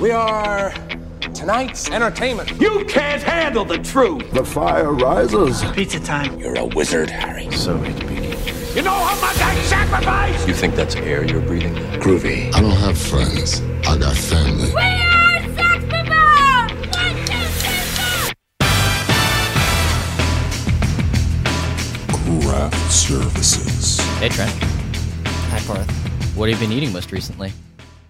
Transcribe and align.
We 0.00 0.10
are 0.10 0.72
tonight's 1.34 1.90
entertainment. 1.90 2.50
You 2.60 2.84
can't 2.86 3.22
handle 3.22 3.64
the 3.64 3.78
truth. 3.78 4.30
The 4.32 4.44
fire 4.44 4.92
rises. 4.92 5.62
Pizza 5.72 6.00
time. 6.00 6.38
You're 6.38 6.56
a 6.58 6.64
wizard, 6.66 7.10
Harry. 7.10 7.50
So 7.52 7.76
it 7.82 7.98
begins. 8.06 8.74
You 8.76 8.82
know 8.82 8.90
how 8.92 9.20
much 9.20 9.36
I 9.40 9.54
sacrificed? 9.62 10.46
You 10.46 10.54
think 10.54 10.74
that's 10.76 10.94
air 10.96 11.24
you're 11.24 11.40
breathing? 11.42 11.74
Groovy. 12.00 12.54
I 12.54 12.60
don't 12.60 12.70
have 12.76 12.96
friends. 12.98 13.60
I 13.86 13.96
got 13.98 14.16
family. 14.16 14.70
We 14.70 14.80
are 14.80 15.42
Sex 15.56 15.84
One, 15.92 16.68
two, 16.92 17.14
three, 17.58 17.82
four! 17.96 18.34
Craft 22.42 22.90
services. 22.92 24.00
Hey 24.18 24.28
Trent, 24.28 24.50
Hi, 25.50 25.60
Parth. 25.66 25.90
what 26.36 26.48
have 26.48 26.60
you 26.60 26.68
been 26.68 26.76
eating 26.76 26.92
most 26.92 27.10
recently? 27.12 27.52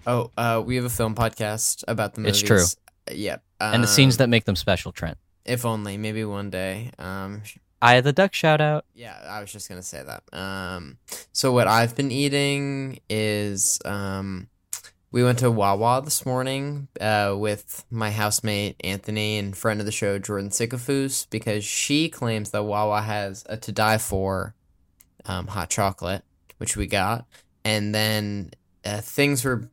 Oh, 0.09 0.31
uh, 0.37 0.61
we 0.65 0.75
have 0.75 0.85
a 0.85 0.89
film 0.89 1.13
podcast 1.13 1.83
about 1.87 2.15
the 2.15 2.21
movies. 2.21 2.41
It's 2.41 2.47
true. 2.47 2.63
Uh, 3.07 3.13
Yeah. 3.15 3.37
and 3.61 3.83
the 3.83 3.87
scenes 3.87 4.15
um, 4.15 4.17
that 4.17 4.29
make 4.29 4.45
them 4.45 4.55
special, 4.55 4.91
Trent. 4.91 5.17
If 5.45 5.65
only, 5.65 5.97
maybe 5.97 6.25
one 6.25 6.49
day. 6.49 6.91
Um, 6.97 7.43
I 7.79 7.93
had 7.93 8.03
the 8.05 8.11
duck 8.13 8.33
shout 8.33 8.59
out. 8.59 8.85
yeah, 8.95 9.17
I 9.29 9.39
was 9.39 9.51
just 9.51 9.69
gonna 9.69 9.83
say 9.83 10.01
that. 10.03 10.23
Um, 10.37 10.97
so 11.31 11.51
what 11.53 11.67
I've 11.67 11.95
been 11.95 12.11
eating 12.11 12.99
is 13.09 13.79
um, 13.85 14.47
we 15.11 15.23
went 15.23 15.39
to 15.39 15.51
Wawa 15.51 16.01
this 16.03 16.25
morning 16.25 16.87
uh, 16.99 17.35
with 17.37 17.85
my 17.91 18.09
housemate 18.09 18.75
Anthony 18.83 19.37
and 19.37 19.55
friend 19.55 19.79
of 19.79 19.85
the 19.85 19.91
show 19.91 20.17
Jordan 20.19 20.49
Sycophus 20.49 21.25
because 21.29 21.63
she 21.63 22.09
claims 22.09 22.49
that 22.49 22.63
Wawa 22.63 23.01
has 23.03 23.45
a 23.47 23.57
to 23.57 23.71
die 23.71 23.99
for 23.99 24.55
um, 25.25 25.47
hot 25.47 25.69
chocolate, 25.69 26.23
which 26.57 26.75
we 26.75 26.87
got, 26.87 27.27
and 27.63 27.93
then 27.95 28.51
uh, 28.83 29.01
things 29.01 29.45
were 29.45 29.69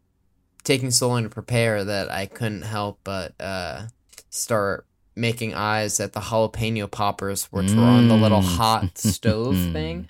taking 0.66 0.90
so 0.90 1.08
long 1.08 1.22
to 1.22 1.30
prepare 1.30 1.82
that 1.84 2.10
I 2.12 2.26
couldn't 2.26 2.62
help 2.62 3.00
but 3.04 3.32
uh, 3.40 3.86
start 4.28 4.84
making 5.14 5.54
eyes 5.54 5.98
at 6.00 6.12
the 6.12 6.20
jalapeno 6.20 6.90
poppers, 6.90 7.44
which 7.46 7.72
were 7.72 7.82
on 7.82 8.08
the 8.08 8.16
little 8.16 8.42
Mm. 8.42 8.56
hot 8.58 8.98
stove 8.98 9.56
thing. 9.72 10.08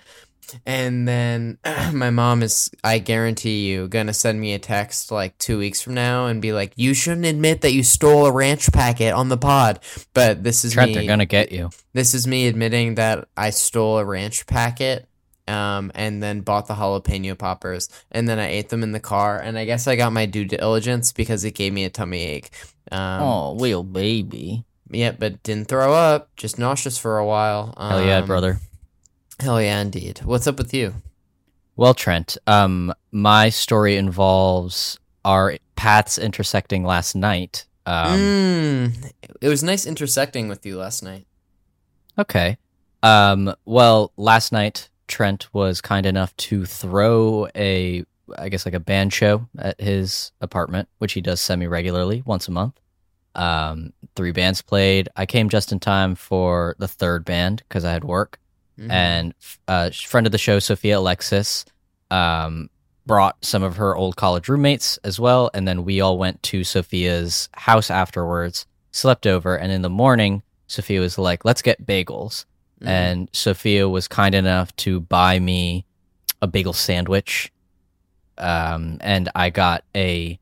And 0.65 1.05
then 1.07 1.57
my 1.93 2.09
mom 2.09 2.41
is, 2.41 2.69
I 2.83 2.99
guarantee 2.99 3.67
you, 3.67 3.87
gonna 3.89 4.13
send 4.13 4.39
me 4.39 4.53
a 4.53 4.59
text 4.59 5.11
like 5.11 5.37
two 5.37 5.57
weeks 5.59 5.81
from 5.81 5.93
now 5.93 6.27
and 6.27 6.41
be 6.41 6.53
like, 6.53 6.71
"You 6.77 6.93
shouldn't 6.93 7.25
admit 7.25 7.61
that 7.61 7.73
you 7.73 7.83
stole 7.83 8.25
a 8.25 8.31
ranch 8.31 8.71
packet 8.71 9.13
on 9.13 9.27
the 9.29 9.37
pod." 9.37 9.79
But 10.13 10.43
this 10.43 10.63
is 10.65 10.73
Trent, 10.73 10.89
me. 10.91 10.95
they're 10.95 11.07
gonna 11.07 11.25
get 11.25 11.51
you. 11.51 11.69
This 11.93 12.13
is 12.13 12.27
me 12.27 12.47
admitting 12.47 12.95
that 12.95 13.27
I 13.35 13.49
stole 13.49 13.97
a 13.99 14.05
ranch 14.05 14.45
packet, 14.47 15.07
um, 15.47 15.91
and 15.95 16.21
then 16.21 16.41
bought 16.41 16.67
the 16.67 16.73
jalapeno 16.75 17.37
poppers, 17.37 17.89
and 18.11 18.27
then 18.27 18.39
I 18.39 18.47
ate 18.49 18.69
them 18.69 18.83
in 18.83 18.91
the 18.91 18.99
car. 18.99 19.39
And 19.39 19.57
I 19.57 19.65
guess 19.65 19.87
I 19.87 19.95
got 19.95 20.13
my 20.13 20.25
due 20.25 20.45
diligence 20.45 21.11
because 21.11 21.43
it 21.43 21.51
gave 21.55 21.73
me 21.73 21.83
a 21.85 21.89
tummy 21.89 22.21
ache. 22.23 22.49
Um, 22.91 23.21
oh, 23.21 23.51
little 23.53 23.83
baby. 23.83 24.63
yeah, 24.89 25.11
but 25.11 25.43
didn't 25.43 25.67
throw 25.67 25.93
up. 25.93 26.29
Just 26.35 26.57
nauseous 26.59 26.97
for 26.97 27.17
a 27.17 27.25
while. 27.25 27.73
Hell 27.77 28.03
yeah, 28.03 28.17
Um, 28.19 28.25
brother. 28.27 28.59
Hell 29.39 29.61
yeah, 29.61 29.81
indeed. 29.81 30.19
What's 30.23 30.47
up 30.47 30.57
with 30.57 30.73
you? 30.73 30.95
Well, 31.75 31.93
Trent, 31.93 32.37
um, 32.47 32.91
my 33.11 33.49
story 33.49 33.97
involves 33.97 34.97
our 35.23 35.57
paths 35.75 36.17
intersecting 36.17 36.83
last 36.83 37.15
night. 37.15 37.65
Um, 37.85 38.19
mm, 38.19 39.11
it 39.39 39.47
was 39.47 39.61
nice 39.63 39.85
intersecting 39.85 40.47
with 40.47 40.65
you 40.65 40.77
last 40.77 41.03
night. 41.03 41.27
Okay. 42.17 42.57
Um, 43.03 43.53
well, 43.65 44.11
last 44.17 44.51
night 44.51 44.89
Trent 45.07 45.47
was 45.53 45.81
kind 45.81 46.05
enough 46.05 46.35
to 46.37 46.65
throw 46.65 47.47
a, 47.55 48.03
I 48.37 48.49
guess, 48.49 48.65
like 48.65 48.75
a 48.75 48.79
band 48.79 49.13
show 49.13 49.47
at 49.57 49.79
his 49.79 50.31
apartment, 50.41 50.89
which 50.97 51.13
he 51.13 51.21
does 51.21 51.39
semi 51.41 51.67
regularly 51.67 52.23
once 52.25 52.47
a 52.47 52.51
month. 52.51 52.79
Um, 53.35 53.93
three 54.15 54.31
bands 54.31 54.61
played. 54.61 55.09
I 55.15 55.25
came 55.25 55.49
just 55.49 55.71
in 55.71 55.79
time 55.79 56.15
for 56.15 56.75
the 56.79 56.87
third 56.87 57.23
band 57.23 57.63
because 57.67 57.85
I 57.85 57.91
had 57.91 58.03
work. 58.03 58.39
Mhm. 58.79 58.91
And 58.91 59.33
uh, 59.67 59.89
friend 59.91 60.25
of 60.25 60.31
the 60.31 60.37
show, 60.37 60.59
Sophia 60.59 60.99
Alexis, 60.99 61.65
um, 62.11 62.69
brought 63.05 63.37
some 63.43 63.63
of 63.63 63.77
her 63.77 63.95
old 63.95 64.15
college 64.17 64.49
roommates 64.49 64.97
as 64.97 65.19
well. 65.19 65.49
And 65.53 65.67
then 65.67 65.85
we 65.85 66.01
all 66.01 66.17
went 66.17 66.43
to 66.43 66.63
Sophia's 66.63 67.47
house 67.53 67.89
afterwards, 67.89 68.65
slept 68.91 69.25
over, 69.25 69.55
and 69.55 69.71
in 69.71 69.81
the 69.81 69.89
morning, 69.89 70.43
Sophia 70.67 70.99
was 70.99 71.17
like, 71.17 71.45
"Let's 71.45 71.61
get 71.61 71.85
bagels." 71.85 72.45
Mhm. 72.81 72.87
And 72.87 73.29
Sophia 73.33 73.89
was 73.89 74.07
kind 74.07 74.35
enough 74.35 74.75
to 74.77 74.99
buy 74.99 75.39
me 75.39 75.85
a 76.41 76.47
bagel 76.47 76.73
sandwich. 76.73 77.51
Um, 78.37 78.97
and 79.01 79.29
I 79.33 79.49
got 79.49 79.83
a, 79.95 80.39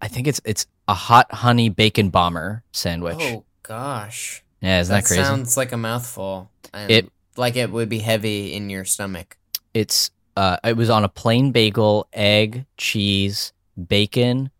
I 0.00 0.08
think 0.08 0.28
it's 0.28 0.40
it's 0.44 0.66
a 0.86 0.94
hot 0.94 1.32
honey 1.34 1.68
bacon 1.68 2.10
bomber 2.10 2.62
sandwich. 2.72 3.16
Oh 3.18 3.44
gosh, 3.64 4.44
yeah, 4.60 4.80
isn't 4.80 4.94
that, 4.94 5.04
crazy? 5.04 5.22
sounds 5.22 5.56
like 5.56 5.72
a 5.72 5.76
mouthful. 5.76 6.50
And 6.72 6.90
It- 6.90 7.12
like 7.36 7.56
it 7.56 7.70
would 7.70 7.88
be 7.88 7.98
heavy 8.00 8.52
in 8.54 8.68
your 8.70 8.84
stomach. 8.84 9.36
it's 9.74 10.10
uh 10.36 10.56
it 10.64 10.76
was 10.76 10.90
on 10.90 11.02
a 11.04 11.08
plain 11.08 11.50
bagel, 11.52 12.06
egg, 12.12 12.64
cheese, 12.76 13.52
bacon, 13.88 14.50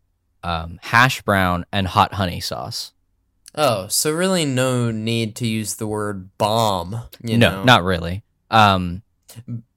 um, 0.43 0.79
hash 0.83 1.23
brown, 1.23 1.65
and 1.73 1.87
hot 1.87 2.15
honey 2.15 2.41
sauce. 2.41 2.93
Oh, 3.61 3.89
so 3.89 4.13
really 4.13 4.45
no 4.45 4.93
need 4.93 5.35
to 5.37 5.47
use 5.47 5.75
the 5.75 5.87
word 5.89 6.31
bomb. 6.39 7.03
You 7.21 7.37
no, 7.37 7.51
know? 7.51 7.65
not 7.65 7.83
really. 7.83 8.23
Um, 8.53 9.03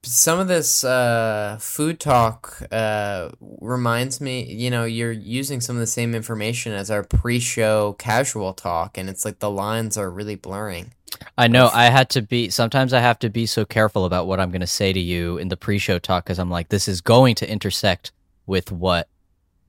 some 0.04 0.38
of 0.38 0.46
this 0.46 0.84
uh, 0.84 1.58
food 1.60 1.98
talk 1.98 2.62
uh, 2.70 3.30
reminds 3.40 4.20
me, 4.20 4.44
you 4.44 4.70
know, 4.70 4.84
you're 4.84 5.10
using 5.10 5.60
some 5.60 5.74
of 5.74 5.80
the 5.80 5.88
same 5.88 6.14
information 6.14 6.72
as 6.72 6.92
our 6.92 7.02
pre-show 7.02 7.94
casual 7.94 8.52
talk, 8.54 8.96
and 8.96 9.10
it's 9.10 9.24
like 9.24 9.40
the 9.40 9.50
lines 9.50 9.98
are 9.98 10.08
really 10.08 10.36
blurring. 10.36 10.92
I 11.36 11.48
know 11.48 11.68
I 11.72 11.86
had 11.86 12.08
to 12.10 12.22
be. 12.22 12.50
Sometimes 12.50 12.92
I 12.92 13.00
have 13.00 13.18
to 13.18 13.30
be 13.30 13.46
so 13.46 13.64
careful 13.64 14.04
about 14.04 14.28
what 14.28 14.38
I'm 14.38 14.52
going 14.52 14.60
to 14.60 14.66
say 14.68 14.92
to 14.92 15.00
you 15.00 15.38
in 15.38 15.48
the 15.48 15.56
pre-show 15.56 15.98
talk 15.98 16.24
because 16.24 16.38
I'm 16.38 16.50
like, 16.50 16.68
this 16.68 16.86
is 16.86 17.00
going 17.00 17.34
to 17.36 17.50
intersect 17.50 18.12
with 18.46 18.70
what 18.70 19.08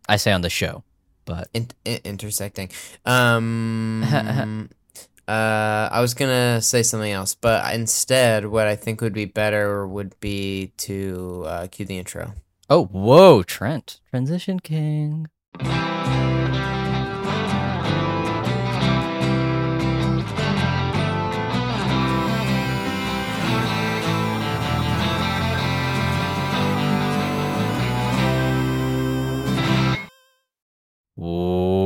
I 0.08 0.18
say 0.18 0.32
on 0.32 0.42
the 0.42 0.52
show. 0.52 0.84
But 1.26 1.48
In- 1.54 1.70
in- 1.86 2.02
intersecting. 2.04 2.70
Um, 3.06 4.04
uh, 5.28 5.90
I 5.92 6.02
was 6.02 6.14
gonna 6.14 6.62
say 6.62 6.84
something 6.84 7.12
else, 7.12 7.34
but 7.36 7.74
instead, 7.74 8.46
what 8.48 8.68
I 8.68 8.76
think 8.76 9.00
would 9.02 9.14
be 9.14 9.26
better 9.26 9.88
would 9.88 10.20
be 10.20 10.72
to 10.78 11.44
uh, 11.48 11.68
cue 11.72 11.86
the 11.86 11.98
intro. 11.98 12.34
oh, 12.70 12.86
whoa, 12.86 13.44
Trent, 13.44 14.00
transition 14.10 14.60
king. 14.60 15.28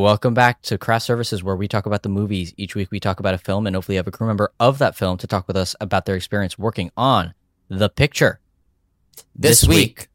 Welcome 0.08 0.34
back 0.34 0.62
to 0.62 0.78
Craft 0.78 1.04
Services, 1.06 1.44
where 1.44 1.58
we 1.58 1.68
talk 1.68 1.86
about 1.86 2.02
the 2.02 2.08
movies. 2.08 2.54
Each 2.56 2.76
week, 2.76 2.92
we 2.92 3.00
talk 3.02 3.20
about 3.20 3.34
a 3.34 3.38
film, 3.38 3.68
and 3.68 3.76
hopefully, 3.76 3.98
have 3.98 4.08
a 4.08 4.12
crew 4.12 4.26
member 4.26 4.54
of 4.58 4.78
that 4.78 4.96
film 4.96 5.18
to 5.18 5.28
talk 5.28 5.50
with 5.50 5.58
us 5.58 5.76
about 5.82 6.06
their 6.06 6.16
experience 6.16 6.58
working 6.58 6.92
on 6.96 7.34
the 7.68 7.90
picture. 7.90 8.40
This, 9.36 9.60
This 9.60 9.68
week. 9.68 9.76
week- 9.76 10.08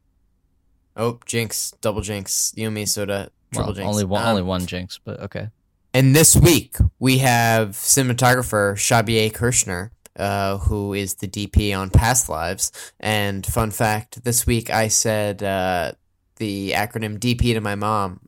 Oh, 0.97 1.19
jinx, 1.27 1.73
double 1.79 2.01
jinx, 2.01 2.55
Yumi 2.57 2.87
soda, 2.87 3.29
triple 3.51 3.67
Well, 3.67 3.75
jinx. 3.75 3.87
only 3.87 4.03
one, 4.03 4.23
Um, 4.23 4.29
only 4.29 4.41
one 4.41 4.65
jinx, 4.65 4.99
but 5.05 5.19
okay. 5.19 5.49
And 5.93 6.15
this 6.15 6.35
week 6.35 6.77
we 6.97 7.19
have 7.19 7.73
cinematographer 7.73 8.73
Shabier 8.73 9.31
Kirchner, 9.31 9.91
uh, 10.17 10.57
who 10.57 10.93
is 10.95 11.13
the 11.13 11.27
DP 11.27 11.71
on 11.71 11.91
Past 11.91 12.29
Lives. 12.29 12.71
And 12.99 13.45
fun 13.45 13.69
fact: 13.69 14.23
this 14.23 14.47
week 14.47 14.71
I 14.71 14.87
said 14.87 15.43
uh, 15.43 15.91
the 16.37 16.71
acronym 16.71 17.19
DP 17.19 17.53
to 17.53 17.61
my 17.61 17.75
mom. 17.75 18.21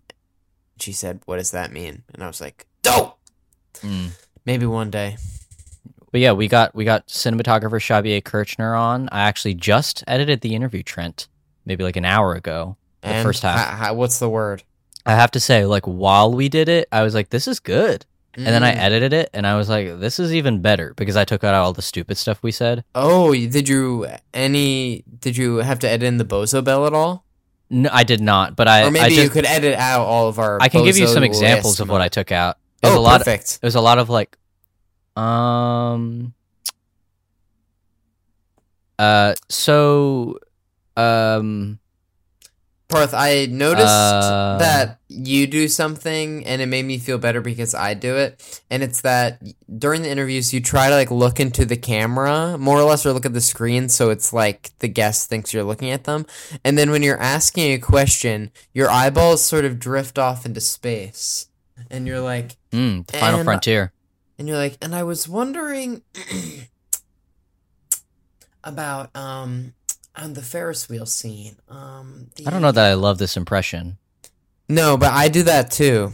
She 0.80 0.92
said, 0.92 1.22
"What 1.26 1.38
does 1.38 1.52
that 1.52 1.72
mean?" 1.72 2.04
And 2.14 2.24
I 2.24 2.28
was 2.28 2.42
like, 2.42 2.66
"Dope." 2.82 3.18
Mm. 3.82 4.10
Maybe 4.46 4.66
one 4.66 4.90
day. 4.92 5.18
But 6.12 6.22
yeah, 6.22 6.32
we 6.34 6.48
got 6.48 6.74
we 6.76 6.86
got 6.86 7.08
cinematographer 7.08 7.80
Shabier 7.80 8.24
Kirchner 8.24 8.74
on. 8.76 9.10
I 9.12 9.22
actually 9.24 9.54
just 9.56 10.04
edited 10.08 10.42
the 10.42 10.56
interview, 10.56 10.82
Trent, 10.84 11.28
maybe 11.66 11.84
like 11.84 11.98
an 11.98 12.06
hour 12.06 12.34
ago. 12.36 12.78
The 13.02 13.08
And 13.10 13.24
first 13.26 13.44
half. 13.44 13.58
ha- 13.60 13.76
ha- 13.88 13.94
what's 13.94 14.20
the 14.20 14.30
word? 14.30 14.64
I 15.06 15.14
have 15.14 15.32
to 15.32 15.40
say, 15.40 15.66
like 15.66 15.86
while 15.86 16.32
we 16.34 16.48
did 16.50 16.70
it, 16.70 16.88
I 16.92 17.04
was 17.04 17.14
like, 17.14 17.30
"This 17.30 17.48
is 17.48 17.60
good," 17.60 18.06
and 18.36 18.46
then 18.48 18.64
I 18.64 18.72
Mm. 18.74 18.78
edited 18.78 19.14
it, 19.14 19.30
and 19.34 19.46
I 19.46 19.56
was 19.58 19.68
like, 19.70 20.00
"This 20.00 20.18
is 20.20 20.34
even 20.34 20.62
better" 20.62 20.94
because 20.96 21.16
I 21.18 21.26
took 21.26 21.44
out 21.44 21.54
all 21.54 21.74
the 21.74 21.82
stupid 21.82 22.18
stuff 22.18 22.42
we 22.42 22.52
said. 22.52 22.84
Oh, 22.96 23.34
did 23.34 23.68
you 23.68 24.08
any? 24.34 25.04
Did 25.20 25.36
you 25.38 25.58
have 25.58 25.80
to 25.80 25.90
edit 25.90 26.08
in 26.08 26.18
the 26.18 26.24
Bozo 26.26 26.64
Bell 26.64 26.86
at 26.88 26.94
all? 26.94 27.25
No, 27.76 27.90
I 27.92 28.04
did 28.06 28.22
not, 28.22 28.56
but 28.56 28.70
I 28.70 28.86
or 28.86 28.92
maybe 28.92 29.20
I, 29.20 29.24
you 29.24 29.30
could 29.30 29.46
edit 29.46 29.76
out 29.76 30.06
all 30.06 30.30
of 30.30 30.40
our. 30.40 30.62
I 30.62 30.70
can 30.70 30.86
give 30.86 30.98
you 30.98 31.08
some 31.08 31.24
examples 31.24 31.82
of 31.82 31.90
what 31.90 32.00
I 32.02 32.08
took 32.08 32.32
out. 32.32 32.58
It 32.82 32.88
was 32.88 32.96
Oh, 32.96 33.00
a 33.00 33.02
lot. 33.02 33.20
Of, 33.20 33.26
perfect. 33.26 33.60
it 33.62 33.66
was 33.66 33.76
a 33.76 33.82
lot 33.82 33.98
of 34.00 34.10
like, 34.10 34.38
um, 35.18 36.34
uh, 38.98 39.34
so, 39.50 40.40
um, 40.96 41.80
Parth, 42.88 43.16
I 43.16 43.48
noticed 43.48 43.88
Uh, 43.88 44.58
that 44.60 45.00
you 45.10 45.48
do 45.48 45.68
something 45.68 46.46
and 46.46 46.62
it 46.62 46.68
made 46.68 46.86
me 46.86 47.00
feel 47.00 47.18
better 47.18 47.42
because 47.42 47.74
I 47.74 47.96
do 47.96 48.16
it. 48.16 48.62
And 48.70 48.84
it's 48.84 49.02
that 49.02 49.42
during 49.80 50.04
the 50.04 50.10
interviews, 50.10 50.54
you 50.54 50.62
try 50.62 50.90
to 50.90 50.96
like 50.96 51.10
look 51.10 51.40
into 51.40 51.66
the 51.66 51.78
camera 51.78 52.58
more 52.60 52.78
or 52.78 52.84
less 52.84 53.04
or 53.06 53.12
look 53.14 53.26
at 53.26 53.34
the 53.34 53.42
screen. 53.42 53.90
So 53.90 54.12
it's 54.12 54.32
like 54.32 54.70
the 54.80 54.88
guest 54.88 55.30
thinks 55.30 55.52
you're 55.54 55.64
looking 55.64 55.90
at 55.90 56.04
them. 56.04 56.28
And 56.64 56.78
then 56.78 56.92
when 56.92 57.02
you're 57.02 57.20
asking 57.20 57.74
a 57.74 57.80
question, 57.80 58.52
your 58.74 58.90
eyeballs 58.92 59.44
sort 59.44 59.66
of 59.66 59.80
drift 59.80 60.20
off 60.20 60.46
into 60.46 60.62
space. 60.62 61.48
And 61.90 62.06
you're 62.08 62.22
like, 62.22 62.56
Mm, 62.72 63.08
the 63.08 63.18
final 63.18 63.40
And- 63.40 63.48
frontier. 63.48 63.94
and 64.38 64.48
you're 64.48 64.58
like, 64.58 64.78
and 64.82 64.94
I 64.94 65.02
was 65.04 65.28
wondering 65.28 66.04
about, 68.64 69.16
um, 69.16 69.74
on 70.18 70.34
the 70.34 70.42
Ferris 70.42 70.88
wheel 70.90 71.06
scene. 71.06 71.56
Um, 71.70 72.30
I 72.46 72.50
don't 72.50 72.62
know 72.62 72.72
that 72.72 72.86
I 72.86 72.94
love 72.94 73.18
this 73.18 73.38
impression. 73.38 73.98
No, 74.68 74.98
but 74.98 75.12
I 75.12 75.28
do 75.28 75.44
that 75.44 75.72
too. 75.72 76.12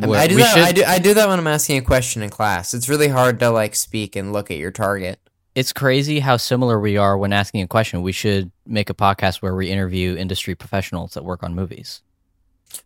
I, 0.00 0.06
mean, 0.06 0.14
I 0.16 0.26
do 0.26 0.36
that. 0.36 0.54
should- 0.54 0.62
I 0.62 0.72
do. 0.72 0.84
I 0.84 0.98
do 0.98 1.14
that 1.14 1.28
when 1.28 1.38
I'm 1.38 1.46
asking 1.46 1.78
a 1.78 1.82
question 1.82 2.22
in 2.22 2.30
class. 2.30 2.74
It's 2.74 2.88
really 2.88 3.08
hard 3.08 3.38
to 3.40 3.50
like 3.50 3.74
speak 3.74 4.16
and 4.16 4.32
look 4.32 4.50
at 4.50 4.56
your 4.56 4.70
target. 4.70 5.18
It's 5.54 5.72
crazy 5.72 6.20
how 6.20 6.36
similar 6.36 6.78
we 6.78 6.96
are 6.96 7.18
when 7.18 7.32
asking 7.32 7.62
a 7.62 7.66
question. 7.66 8.02
We 8.02 8.12
should 8.12 8.50
make 8.66 8.88
a 8.88 8.94
podcast 8.94 9.42
where 9.42 9.54
we 9.54 9.68
interview 9.70 10.16
industry 10.16 10.54
professionals 10.54 11.14
that 11.14 11.24
work 11.24 11.42
on 11.42 11.54
movies. 11.54 12.02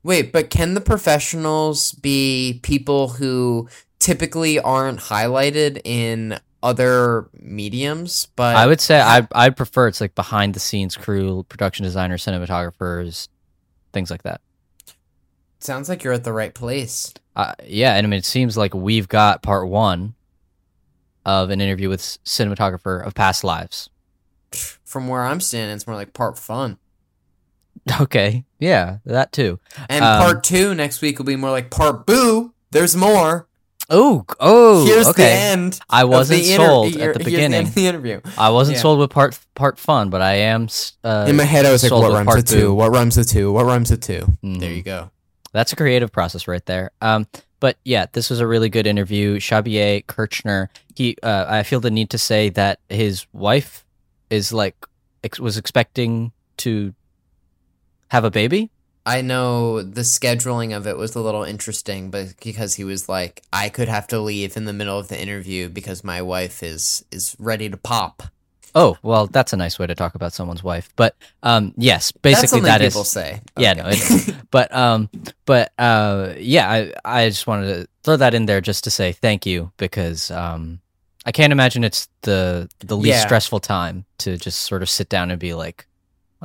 Wait, 0.03 0.33
but 0.33 0.49
can 0.49 0.73
the 0.75 0.81
professionals 0.81 1.93
be 1.93 2.59
people 2.63 3.09
who 3.11 3.69
typically 3.99 4.59
aren't 4.59 4.99
highlighted 5.01 5.81
in 5.85 6.41
other 6.65 7.29
mediums? 7.39 8.27
But 8.35 8.57
I 8.57 8.67
would 8.67 8.81
say 8.81 9.01
I 9.01 9.29
I 9.33 9.51
prefer 9.51 9.87
it's 9.87 10.01
like 10.01 10.15
behind 10.17 10.55
the 10.55 10.61
scenes 10.61 10.97
crew, 10.97 11.45
production 11.49 11.85
designers, 11.85 12.25
cinematographers, 12.25 13.29
things 13.93 14.11
like 14.11 14.23
that. 14.25 14.41
sounds 15.61 15.89
like 15.89 16.03
you're 16.03 16.13
at 16.15 16.25
the 16.25 16.33
right 16.33 16.55
place. 16.55 17.13
Uh, 17.37 17.53
yeah, 17.67 17.95
and 17.95 18.07
I 18.07 18.11
mean 18.11 18.19
it 18.19 18.25
seems 18.25 18.57
like 18.57 18.75
we've 18.75 19.07
got 19.09 19.43
part 19.43 19.69
one 19.69 20.15
of 21.27 21.51
an 21.51 21.61
interview 21.61 21.89
with 21.89 22.01
cinematographer 22.01 23.05
of 23.07 23.15
past 23.15 23.45
lives. 23.45 23.89
From 24.85 25.09
where 25.09 25.23
I'm 25.25 25.41
standing, 25.41 25.75
it's 25.75 25.87
more 25.87 25.97
like 25.97 26.13
part 26.13 26.39
fun. 26.39 26.79
Okay, 28.01 28.45
yeah, 28.59 28.99
that 29.05 29.31
too. 29.33 29.59
And 29.91 30.03
Um, 30.05 30.23
part 30.23 30.43
two 30.45 30.75
next 30.75 31.03
week 31.03 31.19
will 31.19 31.27
be 31.27 31.37
more 31.37 31.51
like 31.51 31.71
part 31.71 32.07
boo. 32.07 32.55
There's 32.71 32.97
more. 32.97 33.47
Oh, 33.91 34.25
oh, 34.41 34.87
Here's 34.87 35.13
the 35.13 35.25
end. 35.25 35.79
I 35.91 36.05
wasn't 36.05 36.43
the 36.43 36.53
inter- 36.53 36.65
sold 36.67 36.97
at 36.97 37.13
the 37.19 37.25
beginning. 37.25 37.67
of 37.69 37.75
the 37.75 37.87
interview. 37.87 38.21
I 38.39 38.49
wasn't 38.51 38.77
Yeah. 38.77 38.83
sold 38.83 38.99
with 38.99 39.11
part 39.11 39.39
part 39.55 39.79
fun, 39.79 40.09
but 40.11 40.23
I 40.23 40.35
am. 40.37 40.69
Uh, 41.03 41.27
In 41.29 41.37
my 41.37 41.45
head, 41.45 41.67
I 41.67 41.73
was 41.73 41.83
like, 41.83 41.93
"What 41.93 42.11
rhymes 42.13 42.27
part 42.27 42.37
with 42.39 42.49
two? 42.49 42.73
What 42.73 42.91
rhymes 42.93 43.17
with 43.19 43.29
two? 43.31 43.53
What 43.53 43.67
rhymes 43.67 43.91
with 43.91 44.01
2 44.01 44.27
Mhm. 44.43 44.61
There 44.61 44.73
you 44.73 44.83
go. 44.83 45.11
That's 45.53 45.73
a 45.73 45.77
creative 45.77 46.11
process 46.11 46.49
right 46.49 46.65
there. 46.67 46.93
Um, 47.03 47.27
but 47.61 47.77
yeah, 47.85 48.07
this 48.13 48.31
was 48.31 48.41
a 48.41 48.47
really 48.47 48.69
good 48.71 48.87
interview. 48.87 49.39
Shabier 49.39 50.05
Kirchner, 50.07 50.71
he, 50.95 51.17
uh, 51.23 51.45
I 51.49 51.63
feel 51.63 51.81
the 51.81 51.91
need 51.91 52.11
to 52.11 52.19
say 52.19 52.49
that 52.51 52.81
his 52.89 53.27
wife 53.33 53.85
is 54.31 54.53
like 54.53 54.75
ex- 55.23 55.39
was 55.39 55.57
expecting 55.59 56.33
to 56.59 56.95
have 58.09 58.25
a 58.25 58.31
baby. 58.31 58.71
I 59.07 59.21
know 59.21 59.83
the 59.83 60.01
scheduling 60.01 60.75
of 60.77 60.87
it 60.87 60.97
was 60.97 61.15
a 61.15 61.21
little 61.21 61.45
interesting, 61.45 62.11
but 62.11 62.35
because 62.43 62.75
he 62.75 62.85
was 62.85 63.09
like, 63.09 63.43
I 63.53 63.69
could 63.69 63.89
have 63.89 64.07
to 64.09 64.19
leave 64.21 64.57
in 64.57 64.65
the 64.65 64.73
middle 64.73 64.99
of 64.99 65.09
the 65.09 65.21
interview 65.21 65.69
because 65.69 66.03
my 66.03 66.23
wife 66.23 66.63
is 66.63 67.05
is 67.11 67.37
ready 67.39 67.69
to 67.69 67.77
pop. 67.77 68.23
Oh, 68.77 68.97
well, 69.03 69.29
that's 69.29 69.53
a 69.53 69.57
nice 69.57 69.79
way 69.79 69.87
to 69.87 69.95
talk 69.95 70.17
about 70.17 70.33
someone's 70.33 70.65
wife. 70.65 70.89
But 70.97 71.15
um, 71.45 71.75
yes, 71.77 72.11
basically 72.11 72.49
something 72.49 72.65
that 72.65 72.81
is. 72.83 72.93
people 72.95 73.05
say. 73.05 73.41
Yeah, 73.57 73.75
Okay. 73.79 74.33
no, 74.33 74.35
but 74.51 74.75
um, 74.75 75.09
but 75.45 75.73
uh, 75.79 76.33
yeah, 76.39 76.69
I 76.71 76.93
I 77.05 77.29
just 77.29 77.47
wanted 77.47 77.67
to 77.75 77.89
throw 78.03 78.17
that 78.17 78.35
in 78.35 78.47
there 78.47 78.61
just 78.61 78.85
to 78.85 78.91
say 78.91 79.13
thank 79.13 79.47
you 79.47 79.71
because 79.77 80.31
um, 80.31 80.81
I 81.27 81.31
can't 81.33 81.53
imagine 81.53 81.85
it's 81.85 82.09
the 82.23 82.69
the 82.81 82.97
least 82.97 83.19
Yeah. 83.19 83.27
stressful 83.27 83.61
time 83.61 84.07
to 84.19 84.37
just 84.39 84.63
sort 84.63 84.83
of 84.83 84.89
sit 84.91 85.09
down 85.09 85.31
and 85.31 85.39
be 85.39 85.55
like, 85.55 85.87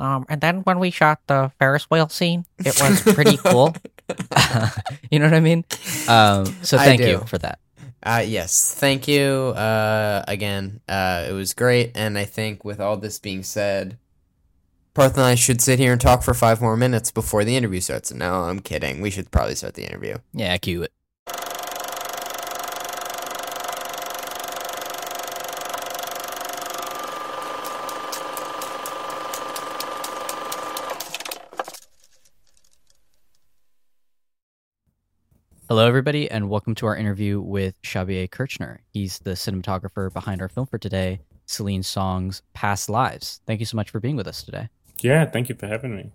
um, 0.00 0.26
and 0.28 0.40
then 0.40 0.60
when 0.62 0.78
we 0.78 0.90
shot 0.90 1.20
the 1.26 1.52
Ferris 1.58 1.84
wheel 1.90 2.08
scene, 2.08 2.46
it 2.58 2.80
was 2.80 3.02
pretty 3.02 3.36
cool. 3.36 3.74
you 5.10 5.18
know 5.18 5.26
what 5.26 5.34
I 5.34 5.40
mean? 5.40 5.64
Um, 6.08 6.46
so 6.62 6.76
thank 6.78 7.00
you 7.00 7.18
for 7.26 7.38
that. 7.38 7.60
Uh, 8.02 8.24
yes, 8.26 8.74
thank 8.74 9.06
you. 9.06 9.52
Uh, 9.54 10.24
again, 10.26 10.80
uh, 10.88 11.26
it 11.28 11.32
was 11.32 11.52
great, 11.52 11.92
and 11.94 12.16
I 12.16 12.24
think 12.24 12.64
with 12.64 12.80
all 12.80 12.96
this 12.96 13.18
being 13.18 13.42
said, 13.42 13.98
Parth 14.94 15.16
and 15.16 15.24
I 15.24 15.34
should 15.34 15.60
sit 15.60 15.78
here 15.78 15.92
and 15.92 16.00
talk 16.00 16.22
for 16.22 16.34
five 16.34 16.60
more 16.60 16.76
minutes 16.76 17.10
before 17.10 17.44
the 17.44 17.56
interview 17.56 17.80
starts. 17.80 18.12
No, 18.12 18.44
I'm 18.44 18.60
kidding. 18.60 19.00
We 19.00 19.10
should 19.10 19.30
probably 19.30 19.54
start 19.54 19.74
the 19.74 19.84
interview. 19.84 20.16
Yeah, 20.32 20.56
cue 20.56 20.82
it. 20.82 20.92
Hello, 35.70 35.86
everybody, 35.86 36.28
and 36.28 36.50
welcome 36.50 36.74
to 36.74 36.86
our 36.86 36.96
interview 36.96 37.40
with 37.40 37.80
Shabier 37.82 38.28
Kirchner. 38.28 38.80
He's 38.92 39.20
the 39.20 39.34
cinematographer 39.34 40.12
behind 40.12 40.42
our 40.42 40.48
film 40.48 40.66
for 40.66 40.78
today, 40.78 41.20
Celine 41.46 41.84
Song's 41.84 42.42
Past 42.54 42.90
Lives. 42.90 43.40
Thank 43.46 43.60
you 43.60 43.66
so 43.66 43.76
much 43.76 43.88
for 43.88 44.00
being 44.00 44.16
with 44.16 44.26
us 44.26 44.42
today. 44.42 44.68
Yeah, 44.98 45.26
thank 45.26 45.48
you 45.48 45.54
for 45.54 45.68
having 45.68 45.94
me. 45.94 46.10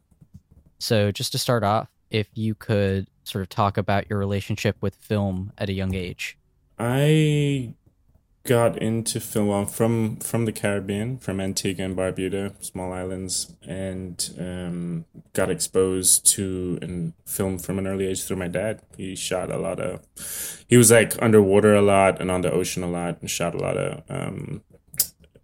So, 0.79 1.09
just 1.09 1.31
to 1.31 1.37
start 1.37 1.63
off, 1.63 1.87
if 2.09 2.27
you 2.33 2.53
could 2.53 3.07
sort 3.23 3.43
of 3.43 3.47
talk 3.47 3.77
about 3.77 4.09
your 4.09 4.19
relationship 4.19 4.75
with 4.81 4.93
film 4.95 5.53
at 5.57 5.69
a 5.69 5.73
young 5.73 5.95
age. 5.95 6.37
I 6.77 7.73
got 8.45 8.77
into 8.77 9.19
film 9.19 9.49
I'm 9.49 9.65
from 9.65 10.17
from 10.17 10.45
the 10.45 10.51
Caribbean, 10.51 11.17
from 11.17 11.41
Antigua 11.41 11.85
and 11.85 11.97
Barbuda, 11.97 12.63
small 12.63 12.93
islands, 12.93 13.53
and 13.67 14.33
um, 14.39 15.05
got 15.33 15.49
exposed 15.49 16.25
to 16.33 16.79
and 16.81 17.13
film 17.25 17.57
from 17.57 17.79
an 17.79 17.87
early 17.87 18.05
age 18.05 18.23
through 18.23 18.37
my 18.37 18.47
dad. 18.47 18.81
He 18.95 19.15
shot 19.15 19.51
a 19.51 19.57
lot 19.57 19.79
of. 19.79 20.01
He 20.67 20.77
was 20.77 20.91
like 20.91 21.21
underwater 21.21 21.75
a 21.75 21.81
lot 21.81 22.21
and 22.21 22.31
on 22.31 22.41
the 22.41 22.51
ocean 22.51 22.83
a 22.83 22.89
lot, 22.89 23.19
and 23.19 23.29
shot 23.29 23.55
a 23.55 23.59
lot 23.59 23.77
of. 23.77 24.03
Um, 24.09 24.61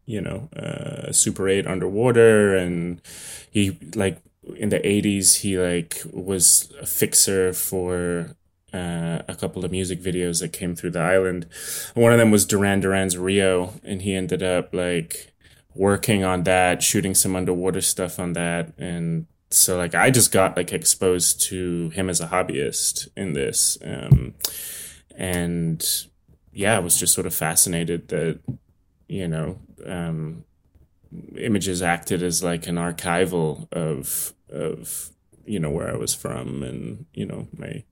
you 0.06 0.20
know, 0.20 0.50
uh, 0.58 1.12
Super 1.12 1.48
8 1.48 1.66
underwater, 1.68 2.56
and 2.56 3.02
he 3.50 3.78
like 3.96 4.22
in 4.58 4.70
the 4.70 4.80
80s 4.80 5.38
he 5.38 5.58
like 5.58 6.02
was 6.12 6.72
a 6.82 6.86
fixer 6.86 7.54
for 7.54 8.36
uh, 8.74 9.22
a 9.28 9.36
couple 9.36 9.66
of 9.66 9.72
music 9.72 10.02
videos 10.02 10.42
that 10.42 10.54
came 10.54 10.76
through 10.76 10.92
the 10.92 11.00
island. 11.00 11.46
One 11.94 12.14
of 12.14 12.20
them 12.20 12.32
was 12.32 12.46
Duran 12.46 12.80
Duran's 12.80 13.18
Rio, 13.18 13.74
and 13.84 14.02
he 14.02 14.14
ended 14.14 14.44
up 14.44 14.74
like 14.74 15.34
working 15.76 16.24
on 16.24 16.44
that, 16.44 16.84
shooting 16.84 17.16
some 17.16 17.36
underwater 17.36 17.82
stuff 17.82 18.20
on 18.20 18.34
that, 18.34 18.74
and 18.78 19.26
so 19.50 19.78
like 19.78 19.96
I 19.96 20.10
just 20.12 20.32
got 20.32 20.56
like 20.56 20.72
exposed 20.72 21.42
to 21.44 21.90
him 21.90 22.10
as 22.10 22.22
a 22.22 22.28
hobbyist 22.28 23.10
in 23.16 23.34
this, 23.34 23.78
um, 23.84 24.36
and 25.16 25.86
yeah, 26.54 26.76
I 26.76 26.80
was 26.80 26.98
just 26.98 27.14
sort 27.14 27.28
of 27.28 27.34
fascinated 27.34 28.08
that 28.10 28.40
you 29.08 29.28
know 29.28 29.60
um, 29.86 30.46
images 31.38 31.82
acted 31.82 32.24
as 32.24 32.44
like 32.44 32.68
an 32.68 32.76
archival 32.76 33.72
of 33.74 34.34
of 34.50 35.10
you 35.46 35.60
know 35.60 35.70
where 35.70 35.90
I 35.90 35.98
was 35.98 36.14
from 36.14 36.64
and 36.64 37.06
you 37.14 37.26
know 37.26 37.48
my 37.58 37.84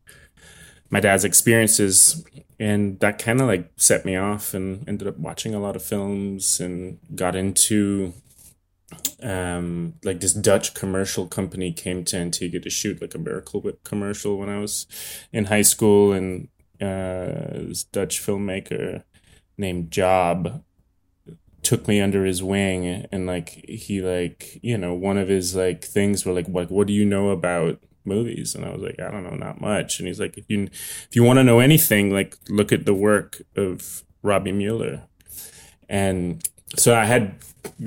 my 0.90 1.00
dad's 1.00 1.24
experiences 1.24 2.26
and 2.60 3.00
that 3.00 3.20
kind 3.20 3.40
of 3.40 3.48
like 3.48 3.72
set 3.78 4.06
me 4.06 4.16
off 4.16 4.54
and 4.54 4.88
ended 4.88 5.08
up 5.08 5.18
watching 5.18 5.56
a 5.56 5.60
lot 5.60 5.76
of 5.76 5.84
films 5.84 6.60
and 6.60 7.00
got 7.16 7.36
into 7.36 8.14
um 9.22 9.94
like 10.04 10.20
this 10.20 10.34
Dutch 10.34 10.74
commercial 10.74 11.28
company 11.28 11.72
came 11.72 12.04
to 12.06 12.18
Antigua 12.18 12.60
to 12.60 12.70
shoot 12.70 13.02
like 13.02 13.14
a 13.14 13.20
Miracle 13.20 13.62
Whip 13.62 13.84
commercial 13.84 14.38
when 14.38 14.50
I 14.50 14.60
was 14.60 14.88
in 15.32 15.46
high 15.46 15.62
school 15.62 16.12
and 16.12 16.48
uh 16.82 17.68
this 17.68 17.84
Dutch 17.84 18.20
filmmaker 18.22 19.04
named 19.58 19.92
Job 19.92 20.64
took 21.62 21.88
me 21.88 22.02
under 22.02 22.26
his 22.26 22.42
wing 22.42 23.06
and 23.12 23.28
like 23.28 23.50
he 23.68 24.02
like 24.02 24.60
you 24.64 24.78
know 24.78 24.94
one 24.94 25.18
of 25.18 25.28
his 25.28 25.56
like 25.56 25.84
things 25.84 26.26
were 26.26 26.34
like 26.34 26.48
what 26.48 26.72
what 26.72 26.88
do 26.88 26.94
you 26.94 27.06
know 27.06 27.30
about 27.30 27.80
movies. 28.10 28.56
And 28.56 28.66
I 28.66 28.72
was 28.72 28.82
like 28.82 29.00
I 29.00 29.12
don't 29.12 29.24
know 29.24 29.36
not 29.36 29.62
much. 29.62 30.00
And 30.00 30.08
he's 30.08 30.20
like 30.20 30.38
if 30.38 30.50
you 30.50 30.64
if 30.64 31.10
you 31.16 31.24
want 31.24 31.38
to 31.40 31.44
know 31.44 31.60
anything 31.60 32.12
like 32.12 32.36
look 32.50 32.72
at 32.72 32.86
the 32.86 32.94
work 32.94 33.42
of 33.56 34.04
Robby 34.22 34.52
Müller. 34.52 35.04
And 35.88 36.48
so 36.76 36.96
I 36.96 37.06
had 37.06 37.36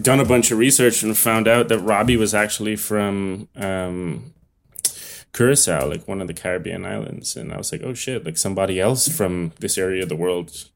done 0.01 0.21
a 0.21 0.25
bunch 0.25 0.51
of 0.51 0.59
research 0.59 1.03
and 1.03 1.17
found 1.17 1.47
out 1.47 1.69
that 1.69 1.79
Robbie 1.79 2.17
was 2.17 2.35
actually 2.35 2.77
from 2.77 3.49
um 3.57 4.33
Curacao 5.35 5.89
like 5.89 6.07
one 6.07 6.21
of 6.21 6.29
the 6.29 6.35
Caribbean 6.35 6.85
islands. 6.87 7.37
And 7.37 7.53
I 7.53 7.59
was 7.59 7.73
like 7.73 7.83
oh 7.83 7.95
shit 7.95 8.25
like 8.25 8.39
somebody 8.39 8.81
else 8.81 9.09
from 9.09 9.53
this 9.61 9.77
area 9.77 10.05
of 10.05 10.09
the 10.09 10.17
world 10.17 10.69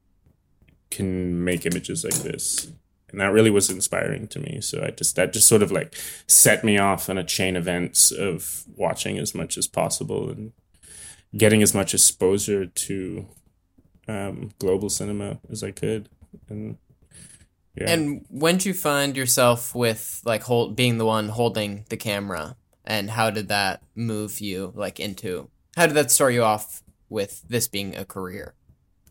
can 0.89 1.43
make 1.43 1.65
images 1.65 2.03
like 2.03 2.15
this 2.15 2.71
and 3.09 3.21
that 3.21 3.31
really 3.31 3.49
was 3.49 3.69
inspiring 3.69 4.27
to 4.27 4.39
me. 4.39 4.59
So 4.61 4.83
I 4.83 4.91
just 4.91 5.15
that 5.15 5.33
just 5.33 5.47
sort 5.47 5.63
of 5.63 5.71
like 5.71 5.95
set 6.27 6.63
me 6.63 6.77
off 6.77 7.09
on 7.09 7.17
a 7.17 7.23
chain 7.23 7.55
events 7.55 8.11
of 8.11 8.63
watching 8.75 9.17
as 9.17 9.33
much 9.33 9.57
as 9.57 9.67
possible 9.67 10.29
and 10.29 10.51
getting 11.35 11.61
as 11.61 11.73
much 11.73 11.93
exposure 11.93 12.65
to 12.65 13.27
um, 14.07 14.51
global 14.59 14.89
cinema 14.89 15.39
as 15.49 15.63
I 15.63 15.71
could, 15.71 16.09
and 16.49 16.77
yeah. 17.75 17.91
And 17.91 18.25
when 18.29 18.55
did 18.57 18.65
you 18.65 18.73
find 18.73 19.15
yourself 19.15 19.75
with 19.75 20.21
like 20.25 20.43
hold 20.43 20.75
being 20.75 20.97
the 20.97 21.05
one 21.05 21.29
holding 21.29 21.85
the 21.89 21.97
camera, 21.97 22.55
and 22.85 23.09
how 23.09 23.29
did 23.29 23.49
that 23.49 23.83
move 23.95 24.39
you 24.41 24.71
like 24.75 24.99
into? 24.99 25.49
How 25.75 25.85
did 25.85 25.95
that 25.95 26.11
start 26.11 26.33
you 26.33 26.43
off 26.43 26.81
with 27.09 27.43
this 27.47 27.67
being 27.67 27.95
a 27.95 28.03
career? 28.03 28.55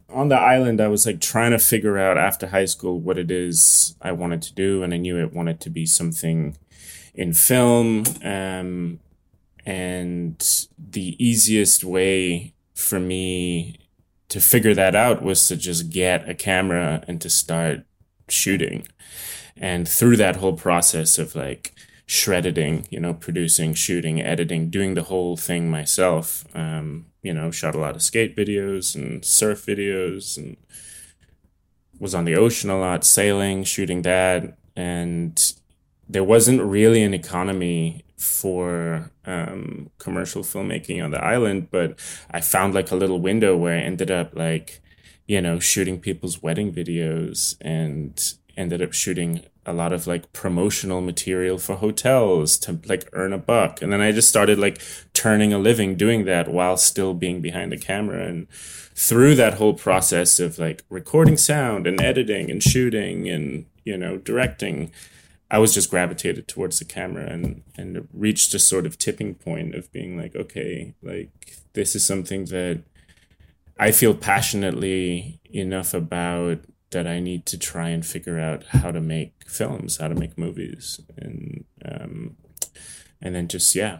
On 0.08 0.28
the 0.28 0.36
island, 0.36 0.80
I 0.80 0.88
was 0.88 1.06
like 1.06 1.20
trying 1.20 1.50
to 1.50 1.58
figure 1.58 1.98
out 1.98 2.18
after 2.18 2.48
high 2.48 2.64
school 2.64 3.00
what 3.00 3.18
it 3.18 3.30
is 3.30 3.96
I 4.00 4.12
wanted 4.12 4.42
to 4.42 4.54
do, 4.54 4.82
and 4.82 4.94
I 4.94 4.98
knew 4.98 5.18
it 5.18 5.32
wanted 5.32 5.60
to 5.60 5.70
be 5.70 5.86
something 5.86 6.56
in 7.14 7.32
film. 7.32 8.04
Um, 8.22 9.00
and 9.64 10.66
the 10.78 11.16
easiest 11.24 11.82
way 11.82 12.54
for 12.74 13.00
me 13.00 13.78
to 14.28 14.40
figure 14.40 14.74
that 14.74 14.94
out 14.94 15.22
was 15.22 15.46
to 15.48 15.56
just 15.56 15.90
get 15.90 16.28
a 16.28 16.34
camera 16.34 17.02
and 17.08 17.20
to 17.20 17.30
start 17.30 17.80
shooting. 18.28 18.86
And 19.56 19.88
through 19.88 20.16
that 20.18 20.36
whole 20.36 20.52
process 20.52 21.18
of 21.18 21.34
like 21.34 21.74
shredding, 22.06 22.86
you 22.90 23.00
know, 23.00 23.12
producing, 23.12 23.74
shooting, 23.74 24.22
editing, 24.22 24.70
doing 24.70 24.94
the 24.94 25.02
whole 25.04 25.36
thing 25.36 25.68
myself, 25.68 26.44
um, 26.54 27.06
you 27.22 27.34
know, 27.34 27.50
shot 27.50 27.74
a 27.74 27.78
lot 27.78 27.96
of 27.96 28.02
skate 28.02 28.36
videos 28.36 28.94
and 28.94 29.24
surf 29.24 29.66
videos 29.66 30.36
and 30.36 30.56
was 31.98 32.14
on 32.14 32.24
the 32.24 32.36
ocean 32.36 32.70
a 32.70 32.78
lot, 32.78 33.04
sailing, 33.04 33.64
shooting 33.64 34.02
that. 34.02 34.56
And 34.76 35.52
there 36.08 36.22
wasn't 36.22 36.62
really 36.62 37.02
an 37.02 37.14
economy 37.14 38.04
for 38.16 39.10
um, 39.24 39.90
commercial 39.98 40.42
filmmaking 40.42 41.04
on 41.04 41.10
the 41.10 41.22
island, 41.22 41.68
but 41.70 41.98
I 42.30 42.40
found 42.40 42.74
like 42.74 42.90
a 42.90 42.96
little 42.96 43.20
window 43.20 43.56
where 43.56 43.76
I 43.76 43.82
ended 43.82 44.10
up 44.10 44.36
like, 44.36 44.80
you 45.26 45.40
know, 45.40 45.58
shooting 45.58 45.98
people's 45.98 46.42
wedding 46.42 46.72
videos 46.72 47.56
and 47.60 48.34
ended 48.56 48.80
up 48.80 48.92
shooting 48.92 49.44
a 49.66 49.72
lot 49.72 49.92
of 49.92 50.06
like 50.06 50.32
promotional 50.32 51.00
material 51.00 51.58
for 51.58 51.76
hotels 51.76 52.56
to 52.58 52.78
like 52.86 53.08
earn 53.12 53.32
a 53.32 53.38
buck. 53.38 53.82
And 53.82 53.92
then 53.92 54.00
I 54.00 54.12
just 54.12 54.28
started 54.28 54.58
like 54.58 54.80
turning 55.12 55.52
a 55.52 55.58
living 55.58 55.96
doing 55.96 56.24
that 56.24 56.48
while 56.48 56.76
still 56.76 57.14
being 57.14 57.40
behind 57.40 57.72
the 57.72 57.76
camera. 57.76 58.24
And 58.26 58.48
through 58.94 59.34
that 59.34 59.54
whole 59.54 59.74
process 59.74 60.38
of 60.38 60.58
like 60.58 60.84
recording 60.88 61.36
sound 61.36 61.86
and 61.86 62.00
editing 62.00 62.50
and 62.50 62.62
shooting 62.62 63.28
and, 63.28 63.66
you 63.84 63.98
know, 63.98 64.18
directing, 64.18 64.92
I 65.50 65.58
was 65.58 65.74
just 65.74 65.90
gravitated 65.90 66.46
towards 66.46 66.78
the 66.78 66.84
camera 66.84 67.26
and, 67.26 67.62
and 67.76 68.08
reached 68.12 68.54
a 68.54 68.58
sort 68.60 68.86
of 68.86 68.98
tipping 68.98 69.34
point 69.34 69.74
of 69.74 69.90
being 69.90 70.16
like, 70.16 70.36
okay, 70.36 70.94
like 71.02 71.58
this 71.72 71.96
is 71.96 72.06
something 72.06 72.46
that 72.46 72.82
I 73.78 73.90
feel 73.90 74.14
passionately 74.14 75.40
enough 75.50 75.92
about 75.92 76.60
that 76.96 77.06
I 77.06 77.20
need 77.20 77.44
to 77.46 77.58
try 77.58 77.90
and 77.90 78.06
figure 78.06 78.40
out 78.40 78.64
how 78.68 78.90
to 78.90 79.02
make 79.02 79.34
films, 79.46 79.98
how 79.98 80.08
to 80.08 80.14
make 80.14 80.38
movies, 80.38 80.98
and 81.18 81.66
um, 81.84 82.36
and 83.20 83.34
then 83.34 83.48
just 83.48 83.74
yeah, 83.74 83.98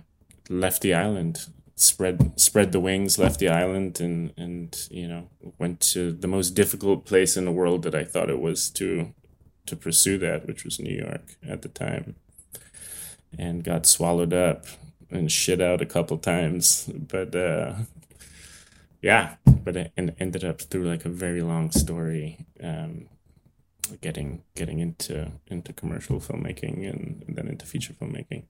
left 0.49 0.81
the 0.81 0.95
island, 0.95 1.47
spread 1.75 2.41
spread 2.41 2.73
the 2.73 2.81
wings, 2.81 3.19
left 3.19 3.39
the 3.39 3.51
island, 3.51 4.01
and 4.01 4.33
and 4.39 4.89
you 4.91 5.07
know 5.07 5.29
went 5.59 5.81
to 5.93 6.11
the 6.11 6.27
most 6.27 6.55
difficult 6.55 7.05
place 7.05 7.37
in 7.37 7.45
the 7.45 7.53
world 7.53 7.83
that 7.83 7.95
I 7.95 8.03
thought 8.03 8.31
it 8.31 8.41
was 8.41 8.71
to 8.71 9.13
to 9.67 9.77
pursue 9.77 10.17
that, 10.17 10.47
which 10.47 10.65
was 10.65 10.81
New 10.81 10.97
York 10.97 11.37
at 11.47 11.61
the 11.61 11.69
time, 11.69 12.15
and 13.39 13.63
got 13.63 13.85
swallowed 13.85 14.33
up 14.33 14.65
and 15.11 15.31
shit 15.31 15.61
out 15.61 15.83
a 15.83 15.87
couple 15.87 16.17
times, 16.17 16.91
but 16.95 17.35
uh, 17.35 17.75
yeah, 19.03 19.35
but 19.67 19.77
it 19.77 19.93
ended 19.97 20.45
up 20.45 20.63
through 20.63 20.89
like 20.89 21.05
a 21.05 21.09
very 21.09 21.43
long 21.43 21.73
story, 21.73 22.47
um, 22.63 23.09
getting 24.01 24.45
getting 24.55 24.79
into 24.79 25.33
into 25.49 25.73
commercial 25.73 26.21
filmmaking 26.21 26.89
and, 26.89 27.25
and 27.27 27.37
then 27.37 27.49
into 27.49 27.67
feature 27.67 27.93
filmmaking. 27.93 28.45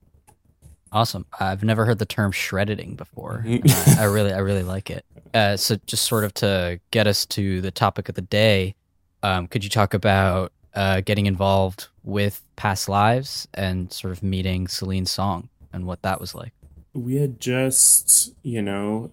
Awesome. 0.91 1.25
I've 1.39 1.63
never 1.63 1.85
heard 1.85 1.97
the 1.97 2.05
term 2.05 2.31
shredding 2.31 2.95
before. 2.95 3.43
I, 3.45 3.95
I, 3.99 4.03
really, 4.05 4.31
I 4.31 4.37
really 4.37 4.63
like 4.63 4.89
it. 4.89 5.03
Uh, 5.33 5.57
so, 5.57 5.75
just 5.85 6.05
sort 6.05 6.23
of 6.23 6.33
to 6.35 6.79
get 6.91 7.07
us 7.07 7.25
to 7.25 7.59
the 7.61 7.71
topic 7.71 8.07
of 8.07 8.15
the 8.15 8.21
day, 8.21 8.75
um, 9.23 9.47
could 9.47 9.63
you 9.63 9.69
talk 9.69 9.93
about 9.93 10.53
uh, 10.75 11.01
getting 11.01 11.25
involved 11.25 11.87
with 12.03 12.41
past 12.55 12.87
lives 12.87 13.47
and 13.55 13.91
sort 13.91 14.13
of 14.13 14.23
meeting 14.23 14.67
Celine 14.67 15.05
Song 15.07 15.49
and 15.73 15.85
what 15.85 16.03
that 16.03 16.21
was 16.21 16.33
like? 16.33 16.53
We 16.93 17.17
had 17.17 17.41
just, 17.41 18.33
you 18.43 18.61
know, 18.61 19.11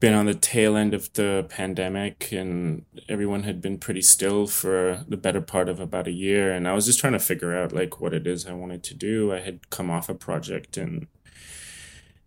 been 0.00 0.14
on 0.14 0.26
the 0.26 0.34
tail 0.34 0.76
end 0.76 0.94
of 0.94 1.12
the 1.14 1.44
pandemic 1.48 2.30
and 2.30 2.84
everyone 3.08 3.42
had 3.42 3.60
been 3.60 3.78
pretty 3.78 4.02
still 4.02 4.46
for 4.46 5.04
the 5.08 5.16
better 5.16 5.40
part 5.40 5.68
of 5.68 5.80
about 5.80 6.06
a 6.06 6.12
year. 6.12 6.52
And 6.52 6.68
i 6.68 6.72
was 6.72 6.86
just 6.86 7.00
trying 7.00 7.14
to 7.14 7.18
figure 7.18 7.56
out 7.56 7.72
like 7.72 8.00
what 8.00 8.14
it 8.14 8.26
is 8.26 8.46
i 8.46 8.52
wanted 8.52 8.82
to 8.84 8.94
do. 8.94 9.32
I 9.32 9.40
had 9.40 9.70
come 9.70 9.90
off 9.90 10.08
a 10.08 10.14
project 10.14 10.78
in 10.78 11.08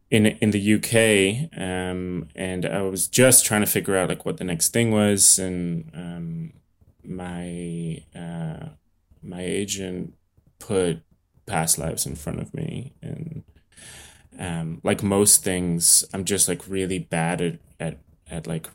in 0.09 0.25
in 0.25 0.51
the 0.51 0.73
uk 0.73 0.93
um, 1.57 2.27
and 2.35 2.65
i 2.65 2.81
was 2.81 3.07
just 3.07 3.45
trying 3.45 3.61
to 3.61 3.67
figure 3.67 3.95
out 3.95 4.09
like 4.09 4.25
what 4.25 4.37
the 4.37 4.43
next 4.43 4.69
thing 4.73 4.91
was. 4.91 5.39
And 5.39 5.89
um, 5.93 6.53
my 7.03 8.03
uh, 8.15 8.69
my 9.23 9.41
agent 9.41 10.13
put 10.59 11.01
past 11.45 11.77
lives 11.77 12.05
in 12.05 12.15
front 12.15 12.39
of 12.39 12.53
me 12.53 12.93
and 13.01 13.43
um, 14.39 14.81
like 14.83 15.03
most 15.03 15.43
things, 15.43 16.05
I'm 16.13 16.25
just 16.25 16.47
like 16.47 16.67
really 16.67 16.99
bad 16.99 17.41
at, 17.41 17.59
at, 17.79 17.97
at 18.29 18.47
like 18.47 18.67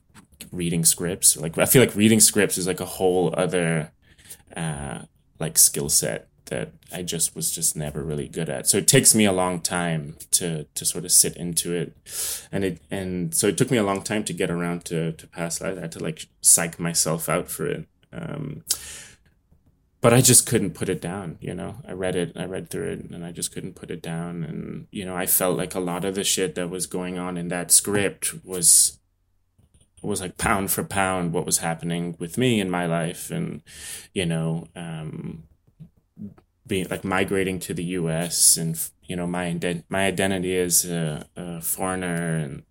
reading 0.53 0.85
scripts. 0.85 1.37
Like 1.37 1.59
I 1.59 1.67
feel 1.67 1.83
like 1.83 1.95
reading 1.95 2.21
scripts 2.21 2.59
is 2.59 2.67
like 2.67 2.81
a 2.81 2.87
whole 2.87 3.35
other, 3.37 3.93
uh, 4.57 5.03
like 5.39 5.59
skill 5.59 5.89
set 5.89 6.29
that 6.47 6.73
I 6.93 7.03
just 7.03 7.35
was 7.35 7.51
just 7.51 7.77
never 7.77 8.03
really 8.03 8.29
good 8.29 8.49
at. 8.49 8.67
So 8.67 8.79
it 8.79 8.89
takes 8.89 9.15
me 9.15 9.25
a 9.25 9.33
long 9.33 9.61
time 9.61 10.17
to 10.33 10.65
to 10.65 10.85
sort 10.85 11.05
of 11.05 11.13
sit 11.13 11.37
into 11.37 11.73
it, 11.73 11.95
and 12.51 12.65
it 12.65 12.81
and 12.91 13.35
so 13.35 13.49
it 13.49 13.59
took 13.59 13.71
me 13.71 13.77
a 13.77 13.83
long 13.85 14.03
time 14.03 14.25
to 14.25 14.33
get 14.33 14.51
around 14.51 14.85
to 14.87 15.13
to 15.13 15.27
pass. 15.27 15.61
I 15.61 15.75
had 15.75 15.93
to 15.93 16.03
like 16.03 16.27
psych 16.41 16.79
myself 16.79 17.29
out 17.29 17.49
for 17.49 17.67
it. 17.67 17.87
Um, 18.13 18.65
but 20.07 20.15
I 20.15 20.21
just 20.21 20.47
couldn't 20.47 20.75
put 20.75 20.89
it 20.89 21.01
down, 21.01 21.37
you 21.41 21.53
know. 21.53 21.79
I 21.85 21.91
read 21.91 22.15
it, 22.15 22.31
I 22.37 22.45
read 22.45 22.71
through 22.71 22.93
it, 22.93 23.11
and 23.11 23.25
I 23.25 23.33
just 23.33 23.53
couldn't 23.53 23.75
put 23.75 23.91
it 23.91 24.01
down. 24.01 24.45
And, 24.45 24.87
you 24.93 25.05
know, 25.05 25.17
I 25.17 25.27
felt 25.27 25.59
like 25.59 25.75
a 25.75 25.81
lot 25.81 26.05
of 26.05 26.15
the 26.15 26.23
shit 26.23 26.55
that 26.55 26.71
was 26.71 26.87
going 26.87 27.19
on 27.19 27.37
in 27.37 27.49
that 27.49 27.73
script 27.73 28.33
was 28.45 29.01
was 30.03 30.21
like 30.21 30.39
pound 30.39 30.71
for 30.71 30.85
pound 30.85 31.33
what 31.33 31.45
was 31.45 31.59
happening 31.59 32.15
with 32.21 32.39
me 32.39 32.61
in 32.61 32.71
my 32.71 32.87
life 32.87 33.33
and 33.33 33.63
you 34.15 34.25
know 34.25 34.69
um 34.77 35.43
being 36.65 36.87
like 36.89 37.03
migrating 37.03 37.59
to 37.59 37.75
the 37.75 37.83
US 37.99 38.57
and 38.57 38.79
you 39.03 39.17
know 39.17 39.27
my 39.27 39.53
ident- 39.53 39.83
my 39.89 40.07
identity 40.07 40.57
as 40.57 40.85
a, 40.85 41.27
a 41.35 41.61
foreigner 41.61 42.37
and 42.37 42.63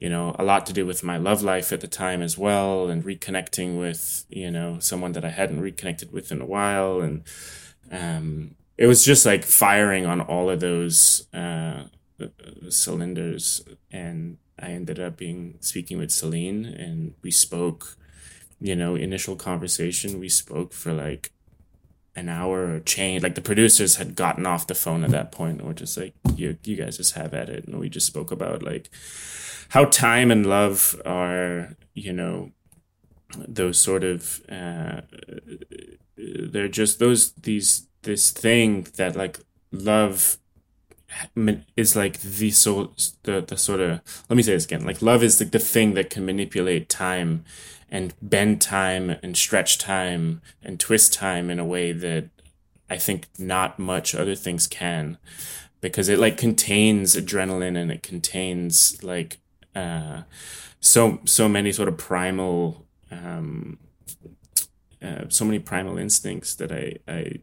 you 0.00 0.08
know, 0.08 0.34
a 0.38 0.44
lot 0.44 0.64
to 0.64 0.72
do 0.72 0.86
with 0.86 1.04
my 1.04 1.18
love 1.18 1.42
life 1.42 1.72
at 1.72 1.82
the 1.82 1.86
time 1.86 2.22
as 2.22 2.38
well, 2.38 2.88
and 2.88 3.04
reconnecting 3.04 3.78
with, 3.78 4.24
you 4.30 4.50
know, 4.50 4.78
someone 4.80 5.12
that 5.12 5.26
I 5.26 5.28
hadn't 5.28 5.60
reconnected 5.60 6.10
with 6.10 6.32
in 6.32 6.40
a 6.40 6.46
while. 6.46 7.00
And 7.00 7.22
um, 7.92 8.54
it 8.78 8.86
was 8.86 9.04
just 9.04 9.26
like 9.26 9.44
firing 9.44 10.06
on 10.06 10.22
all 10.22 10.48
of 10.48 10.60
those 10.60 11.26
uh, 11.34 11.84
cylinders. 12.70 13.62
And 13.92 14.38
I 14.58 14.70
ended 14.70 14.98
up 14.98 15.18
being 15.18 15.58
speaking 15.60 15.98
with 15.98 16.10
Celine, 16.10 16.64
and 16.64 17.12
we 17.22 17.30
spoke, 17.30 17.98
you 18.58 18.74
know, 18.74 18.94
initial 18.94 19.36
conversation. 19.36 20.18
We 20.18 20.30
spoke 20.30 20.72
for 20.72 20.94
like 20.94 21.30
an 22.16 22.30
hour 22.30 22.76
or 22.76 22.80
change. 22.80 23.22
Like 23.22 23.34
the 23.34 23.42
producers 23.42 23.96
had 23.96 24.16
gotten 24.16 24.46
off 24.46 24.66
the 24.66 24.74
phone 24.74 25.04
at 25.04 25.10
that 25.10 25.30
point, 25.30 25.58
and 25.58 25.68
were 25.68 25.74
just 25.74 25.98
like, 25.98 26.14
"You, 26.40 26.56
you 26.64 26.76
guys 26.76 26.96
just 26.96 27.14
have 27.14 27.34
at 27.34 27.48
it." 27.48 27.66
And 27.66 27.78
we 27.78 27.88
just 27.88 28.06
spoke 28.06 28.30
about 28.30 28.62
like 28.62 28.90
how 29.70 29.84
time 29.84 30.30
and 30.30 30.46
love 30.46 31.00
are, 31.04 31.76
you 31.94 32.12
know, 32.12 32.52
those 33.36 33.78
sort 33.78 34.04
of 34.04 34.42
uh, 34.50 35.02
they're 36.16 36.68
just 36.68 36.98
those 36.98 37.32
these 37.32 37.86
this 38.02 38.30
thing 38.30 38.86
that 38.96 39.16
like 39.16 39.38
love 39.72 40.38
is 41.76 41.96
like 41.96 42.20
the 42.20 42.50
so 42.50 42.92
the 43.24 43.40
the 43.40 43.56
sort 43.56 43.80
of 43.80 44.00
let 44.28 44.36
me 44.36 44.42
say 44.42 44.52
this 44.52 44.64
again 44.64 44.84
like 44.84 45.02
love 45.02 45.22
is 45.22 45.40
like 45.40 45.50
the 45.50 45.58
thing 45.58 45.94
that 45.94 46.10
can 46.10 46.24
manipulate 46.24 46.88
time 46.88 47.44
and 47.90 48.14
bend 48.22 48.60
time 48.60 49.10
and 49.22 49.36
stretch 49.36 49.78
time 49.78 50.40
and 50.62 50.78
twist 50.78 51.12
time 51.12 51.50
in 51.50 51.58
a 51.58 51.64
way 51.64 51.92
that 51.92 52.28
I 52.88 52.96
think 52.96 53.26
not 53.38 53.78
much 53.78 54.14
other 54.14 54.34
things 54.36 54.66
can 54.66 55.18
because 55.80 56.08
it 56.08 56.18
like 56.18 56.36
contains 56.36 57.16
adrenaline 57.16 57.76
and 57.76 57.90
it 57.90 58.02
contains 58.02 59.02
like 59.02 59.38
uh, 59.74 60.22
so 60.80 61.20
so 61.24 61.48
many 61.48 61.72
sort 61.72 61.88
of 61.88 61.96
primal 61.96 62.86
um, 63.10 63.78
uh, 65.02 65.24
so 65.28 65.44
many 65.44 65.58
primal 65.58 65.98
instincts 65.98 66.54
that 66.56 66.72
I 66.72 66.96
I 67.08 67.40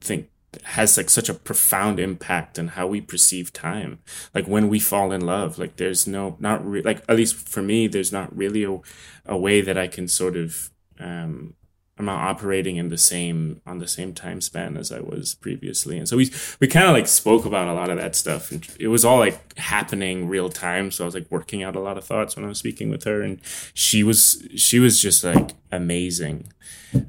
think 0.00 0.30
has 0.64 0.96
like 0.96 1.10
such 1.10 1.28
a 1.28 1.34
profound 1.34 2.00
impact 2.00 2.58
on 2.58 2.68
how 2.68 2.86
we 2.86 3.00
perceive 3.00 3.52
time. 3.52 3.98
Like 4.34 4.46
when 4.46 4.68
we 4.68 4.80
fall 4.80 5.12
in 5.12 5.20
love 5.20 5.58
like 5.58 5.76
there's 5.76 6.06
no 6.06 6.36
not 6.40 6.66
re- 6.66 6.82
like 6.82 7.02
at 7.08 7.16
least 7.16 7.36
for 7.36 7.62
me 7.62 7.86
there's 7.86 8.12
not 8.12 8.34
really 8.36 8.64
a, 8.64 8.78
a 9.26 9.36
way 9.36 9.60
that 9.60 9.76
i 9.76 9.86
can 9.86 10.08
sort 10.08 10.36
of 10.36 10.70
um 10.98 11.54
i'm 11.98 12.04
not 12.04 12.20
operating 12.20 12.76
in 12.76 12.88
the 12.88 12.98
same 12.98 13.60
on 13.66 13.78
the 13.78 13.88
same 13.88 14.12
time 14.12 14.40
span 14.40 14.76
as 14.76 14.92
i 14.92 15.00
was 15.00 15.34
previously 15.36 15.98
and 15.98 16.08
so 16.08 16.16
we 16.16 16.30
we 16.60 16.66
kind 16.66 16.86
of 16.86 16.92
like 16.92 17.06
spoke 17.06 17.44
about 17.44 17.68
a 17.68 17.72
lot 17.72 17.90
of 17.90 17.96
that 17.96 18.14
stuff 18.14 18.50
and 18.50 18.66
it 18.78 18.88
was 18.88 19.04
all 19.04 19.18
like 19.18 19.56
happening 19.58 20.28
real 20.28 20.48
time 20.48 20.90
so 20.90 21.04
i 21.04 21.06
was 21.06 21.14
like 21.14 21.30
working 21.30 21.62
out 21.62 21.76
a 21.76 21.80
lot 21.80 21.98
of 21.98 22.04
thoughts 22.04 22.36
when 22.36 22.44
i 22.44 22.48
was 22.48 22.58
speaking 22.58 22.90
with 22.90 23.04
her 23.04 23.22
and 23.22 23.40
she 23.72 24.02
was 24.02 24.46
she 24.56 24.78
was 24.78 25.00
just 25.00 25.24
like 25.24 25.50
amazing 25.72 26.46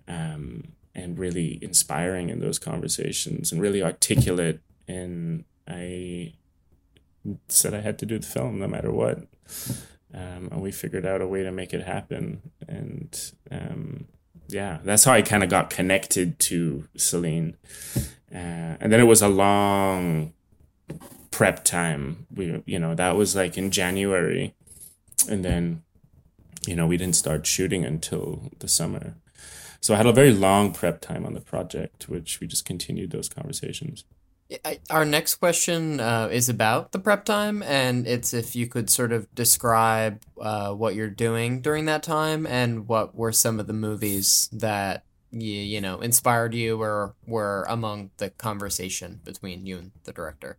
um 0.07 0.63
and 0.97 1.19
really 1.19 1.59
inspiring 1.61 2.29
in 2.29 2.39
those 2.39 2.57
conversations 2.57 3.51
and 3.51 3.61
really 3.61 3.83
articulate. 3.83 4.59
And 4.87 5.45
I 5.67 6.33
said 7.47 7.73
I 7.75 7.81
had 7.81 7.99
to 7.99 8.05
do 8.05 8.17
the 8.17 8.25
film 8.25 8.59
no 8.59 8.67
matter 8.67 8.91
what. 8.91 9.19
Um, 10.13 10.49
and 10.51 10.61
we 10.61 10.71
figured 10.71 11.05
out 11.05 11.21
a 11.21 11.27
way 11.27 11.43
to 11.43 11.51
make 11.51 11.73
it 11.73 11.83
happen. 11.83 12.51
And 12.67 13.31
um, 13.51 14.05
yeah, 14.47 14.79
that's 14.83 15.03
how 15.03 15.13
I 15.13 15.21
kind 15.21 15.43
of 15.43 15.49
got 15.49 15.69
connected 15.69 16.39
to 16.39 16.87
Celine. 16.95 17.57
Uh, 18.33 18.75
and 18.79 18.91
then 18.91 18.99
it 18.99 19.05
was 19.05 19.21
a 19.21 19.27
long 19.27 20.33
prep 21.31 21.63
time. 21.63 22.27
We, 22.33 22.63
you 22.65 22.79
know, 22.79 22.95
that 22.95 23.15
was 23.15 23.35
like 23.35 23.57
in 23.57 23.71
January. 23.71 24.55
And 25.29 25.43
then, 25.43 25.83
you 26.65 26.75
know, 26.75 26.87
we 26.87 26.97
didn't 26.97 27.15
start 27.15 27.45
shooting 27.45 27.85
until 27.85 28.51
the 28.59 28.67
summer. 28.67 29.15
So 29.81 29.93
I 29.93 29.97
had 29.97 30.05
a 30.05 30.13
very 30.13 30.31
long 30.31 30.73
prep 30.73 31.01
time 31.01 31.25
on 31.25 31.33
the 31.33 31.41
project, 31.41 32.09
which 32.09 32.39
we 32.39 32.47
just 32.47 32.65
continued 32.65 33.11
those 33.11 33.29
conversations. 33.29 34.03
Our 34.89 35.03
next 35.03 35.35
question 35.35 35.99
uh, 35.99 36.29
is 36.31 36.47
about 36.47 36.93
the 36.93 36.99
prep 36.99 37.25
time, 37.25 37.61
and 37.63 38.07
it's 38.07 38.33
if 38.33 38.55
you 38.55 38.67
could 38.67 38.89
sort 38.89 39.11
of 39.11 39.33
describe 39.35 40.21
uh, 40.39 40.73
what 40.73 40.95
you're 40.95 41.09
doing 41.09 41.61
during 41.61 41.85
that 41.85 42.01
time 42.01 42.47
and 42.47 42.87
what 42.87 43.13
were 43.13 43.33
some 43.33 43.59
of 43.59 43.67
the 43.67 43.73
movies 43.73 44.49
that 44.53 45.03
you, 45.31 45.53
you 45.53 45.81
know 45.81 45.99
inspired 45.99 46.53
you 46.53 46.81
or 46.81 47.13
were 47.25 47.65
among 47.67 48.11
the 48.17 48.29
conversation 48.29 49.19
between 49.23 49.65
you 49.65 49.77
and 49.77 49.91
the 50.05 50.13
director. 50.13 50.57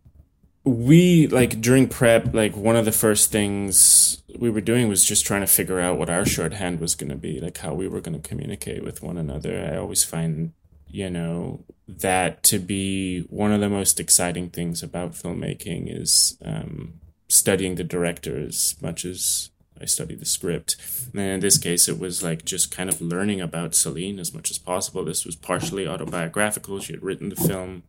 we 0.65 1.27
like 1.29 1.61
during 1.61 1.89
prep 1.89 2.35
like 2.35 2.55
one 2.55 2.77
of 2.77 2.85
the 2.85 2.93
first 2.93 3.31
things 3.33 4.23
we 4.39 4.51
were 4.51 4.61
doing 4.61 4.89
was 4.89 5.05
just 5.05 5.25
trying 5.25 5.41
to 5.41 5.47
figure 5.47 5.81
out 5.81 5.99
what 5.99 6.11
our 6.11 6.27
shorthand 6.27 6.81
was 6.81 6.95
going 6.95 7.09
to 7.09 7.17
be 7.17 7.41
like 7.41 7.57
how 7.59 7.73
we 7.73 7.89
were 7.89 8.01
going 8.01 8.21
to 8.21 8.29
communicate 8.29 8.85
with 8.85 9.03
one 9.03 9.17
another 9.17 9.71
i 9.73 9.77
always 9.77 10.05
find 10.05 10.53
you 10.91 11.11
know 11.11 11.65
that 11.87 12.43
to 12.45 12.59
be 12.59 13.21
one 13.31 13.53
of 13.53 13.61
the 13.61 13.69
most 13.69 13.99
exciting 13.99 14.51
things 14.51 14.83
about 14.83 15.13
filmmaking 15.13 15.85
is 15.89 16.37
um, 16.45 17.01
studying 17.29 17.77
the 17.77 17.85
director 17.85 18.39
as 18.39 18.77
much 18.81 19.05
as 19.05 19.51
I 19.81 19.87
study 19.87 20.15
the 20.15 20.27
script. 20.27 20.77
And 21.15 21.23
in 21.23 21.41
this 21.41 21.57
case, 21.57 21.89
it 21.89 21.99
was 21.99 22.23
like 22.23 22.45
just 22.45 22.71
kind 22.71 22.91
of 22.91 23.01
learning 23.01 23.41
about 23.41 23.75
Celine 23.75 24.19
as 24.19 24.35
much 24.35 24.51
as 24.51 24.59
possible. 24.59 25.05
This 25.05 25.25
was 25.25 25.37
partially 25.37 25.87
autobiographical. 25.87 26.81
She 26.81 26.93
had 26.93 27.03
written 27.03 27.29
the 27.29 27.37
film 27.37 27.85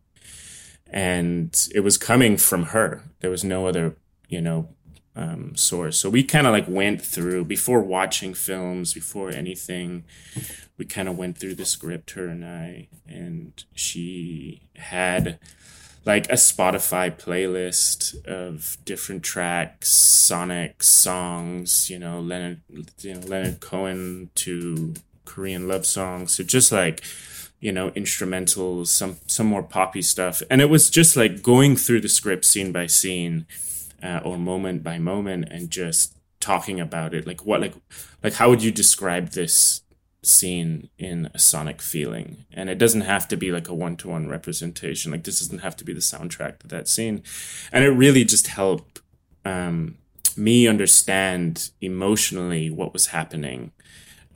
and 0.86 1.68
it 1.74 1.80
was 1.80 1.96
coming 1.96 2.36
from 2.36 2.66
her. 2.66 3.04
There 3.20 3.30
was 3.30 3.44
no 3.44 3.66
other, 3.66 3.96
you 4.28 4.40
know, 4.40 4.68
um, 5.16 5.56
source. 5.56 5.98
So 5.98 6.08
we 6.08 6.22
kind 6.22 6.46
of 6.46 6.52
like 6.52 6.68
went 6.68 7.02
through 7.02 7.44
before 7.44 7.80
watching 7.80 8.34
films, 8.34 8.94
before 8.94 9.30
anything. 9.30 10.04
We 10.78 10.84
kind 10.84 11.08
of 11.08 11.18
went 11.18 11.38
through 11.38 11.56
the 11.56 11.64
script, 11.64 12.12
her 12.12 12.26
and 12.26 12.44
I, 12.44 12.88
and 13.06 13.62
she 13.74 14.62
had 14.76 15.38
like 16.06 16.28
a 16.30 16.34
Spotify 16.34 17.10
playlist 17.14 18.24
of 18.24 18.78
different 18.84 19.22
tracks, 19.22 19.90
Sonic 19.90 20.82
songs, 20.82 21.90
you 21.90 21.98
know, 21.98 22.20
Leonard, 22.20 22.62
you 23.00 23.14
know, 23.14 23.20
Leonard 23.20 23.60
Cohen 23.60 24.30
to 24.36 24.94
Korean 25.26 25.68
love 25.68 25.84
songs. 25.84 26.32
So 26.32 26.44
just 26.44 26.72
like 26.72 27.04
you 27.60 27.70
know 27.70 27.90
instrumentals 27.90 28.86
some 28.86 29.18
some 29.26 29.46
more 29.46 29.62
poppy 29.62 30.00
stuff 30.00 30.42
and 30.48 30.62
it 30.62 30.70
was 30.70 30.88
just 30.88 31.14
like 31.14 31.42
going 31.42 31.76
through 31.76 32.00
the 32.00 32.08
script 32.08 32.46
scene 32.46 32.72
by 32.72 32.86
scene 32.86 33.46
uh, 34.02 34.20
or 34.24 34.38
moment 34.38 34.82
by 34.82 34.98
moment 34.98 35.48
and 35.50 35.70
just 35.70 36.16
talking 36.40 36.80
about 36.80 37.14
it. 37.14 37.26
Like 37.26 37.44
what 37.44 37.60
like 37.60 37.74
like 38.22 38.34
how 38.34 38.48
would 38.50 38.62
you 38.62 38.72
describe 38.72 39.30
this 39.30 39.82
scene 40.22 40.88
in 40.98 41.30
a 41.34 41.38
sonic 41.38 41.80
feeling? 41.80 42.44
And 42.52 42.68
it 42.68 42.78
doesn't 42.78 43.02
have 43.02 43.28
to 43.28 43.36
be 43.36 43.52
like 43.52 43.68
a 43.68 43.74
one-to-one 43.74 44.28
representation. 44.28 45.12
Like 45.12 45.24
this 45.24 45.40
doesn't 45.40 45.60
have 45.60 45.76
to 45.76 45.84
be 45.84 45.92
the 45.92 46.00
soundtrack 46.00 46.58
to 46.60 46.68
that 46.68 46.88
scene. 46.88 47.22
And 47.72 47.84
it 47.84 47.90
really 47.90 48.24
just 48.24 48.48
helped 48.48 49.00
um, 49.44 49.96
me 50.36 50.66
understand 50.66 51.70
emotionally 51.80 52.70
what 52.70 52.92
was 52.92 53.08
happening 53.08 53.72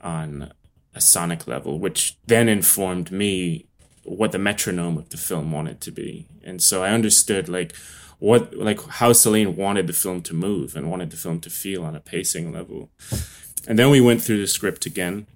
on 0.01 0.51
a 0.93 1.01
sonic 1.01 1.47
level, 1.47 1.77
which 1.79 2.17
then 2.25 2.47
informed 2.47 3.11
me 3.11 3.65
what 4.03 4.31
the 4.31 4.39
metronome 4.39 4.97
of 4.97 5.09
the 5.09 5.17
film 5.17 5.51
wanted 5.51 5.81
to 5.81 5.91
be. 5.91 6.27
And 6.43 6.61
so 6.61 6.83
I 6.83 6.91
understood 6.91 7.49
like 7.49 7.73
what 8.25 8.55
like 8.55 8.81
how 8.87 9.13
Celine 9.13 9.55
wanted 9.55 9.85
the 9.85 9.93
film 9.93 10.23
to 10.23 10.33
move 10.33 10.75
and 10.75 10.89
wanted 10.89 11.11
the 11.11 11.15
film 11.15 11.39
to 11.41 11.49
feel 11.51 11.83
on 11.83 11.95
a 11.95 11.99
pacing 11.99 12.51
level. 12.51 12.89
And 13.67 13.77
then 13.77 13.91
we 13.91 14.01
went 14.01 14.23
through 14.23 14.41
the 14.41 14.47
script 14.47 14.87
again. 14.87 15.27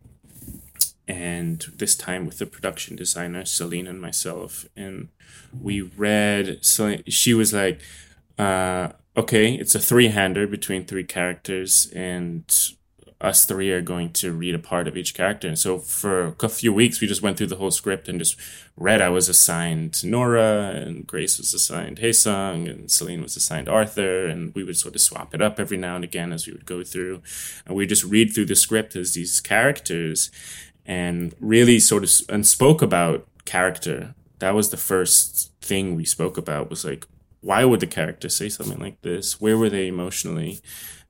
And 1.08 1.60
this 1.76 1.96
time 1.96 2.26
with 2.26 2.40
the 2.40 2.48
production 2.48 2.96
designer, 2.96 3.46
Celine 3.46 3.86
and 3.86 4.02
myself. 4.02 4.66
And 4.76 5.10
we 5.54 5.82
read 5.82 6.66
Celine 6.66 7.04
she 7.06 7.36
was 7.36 7.54
like, 7.54 7.80
uh, 8.40 8.94
okay, 9.16 9.54
it's 9.54 9.76
a 9.76 9.80
three 9.80 10.08
hander 10.08 10.48
between 10.48 10.86
three 10.86 11.04
characters 11.04 11.92
and 11.96 12.44
us 13.22 13.44
three 13.44 13.70
are 13.72 13.82
going 13.82 14.12
to 14.14 14.32
read 14.32 14.56
a 14.56 14.60
part 14.60 14.88
of 14.88 14.96
each 14.96 15.14
character. 15.14 15.48
And 15.48 15.60
so 15.60 15.78
for 15.78 16.36
a 16.40 16.50
few 16.50 16.72
weeks, 16.72 17.02
we 17.02 17.08
just 17.08 17.22
went 17.22 17.38
through 17.38 17.48
the 17.48 17.58
whole 17.58 17.72
script 17.72 18.08
and 18.08 18.18
just 18.18 18.38
read. 18.78 19.02
I 19.02 19.10
was 19.10 19.28
assigned 19.28 20.04
Nora, 20.06 20.72
and 20.74 21.06
Grace 21.06 21.38
was 21.38 21.54
assigned 21.54 22.00
Hae 22.00 22.14
Sung, 22.14 22.68
and 22.68 22.90
Celine 22.90 23.22
was 23.22 23.36
assigned 23.36 23.68
Arthur, 23.68 24.26
and 24.26 24.56
we 24.56 24.64
would 24.64 24.78
sort 24.78 24.96
of 24.96 25.02
swap 25.02 25.36
it 25.36 25.42
up 25.42 25.60
every 25.60 25.78
now 25.78 25.96
and 25.96 26.06
again 26.06 26.32
as 26.32 26.48
we 26.48 26.54
would 26.54 26.66
go 26.66 26.82
through. 26.82 27.22
And 27.66 27.76
we 27.76 27.86
just 27.86 28.06
read 28.06 28.34
through 28.34 28.46
the 28.46 28.56
script 28.56 28.96
as 28.96 29.14
these 29.14 29.42
characters 29.42 30.32
and 30.86 31.36
really 31.42 31.80
sort 31.80 32.04
of 32.04 32.12
and 32.30 32.48
spoke 32.48 32.82
about 32.82 33.28
character. 33.44 34.16
That 34.40 34.56
was 34.56 34.70
the 34.70 34.78
first 34.78 35.52
thing 35.62 35.96
we 35.96 36.06
spoke 36.06 36.38
about 36.38 36.70
was 36.70 36.86
like, 36.86 37.06
why 37.42 37.66
would 37.66 37.82
the 37.82 37.88
character 37.88 38.30
say 38.30 38.48
something 38.48 38.80
like 38.80 39.02
this? 39.02 39.42
Where 39.42 39.58
were 39.58 39.70
they 39.70 39.88
emotionally? 39.88 40.62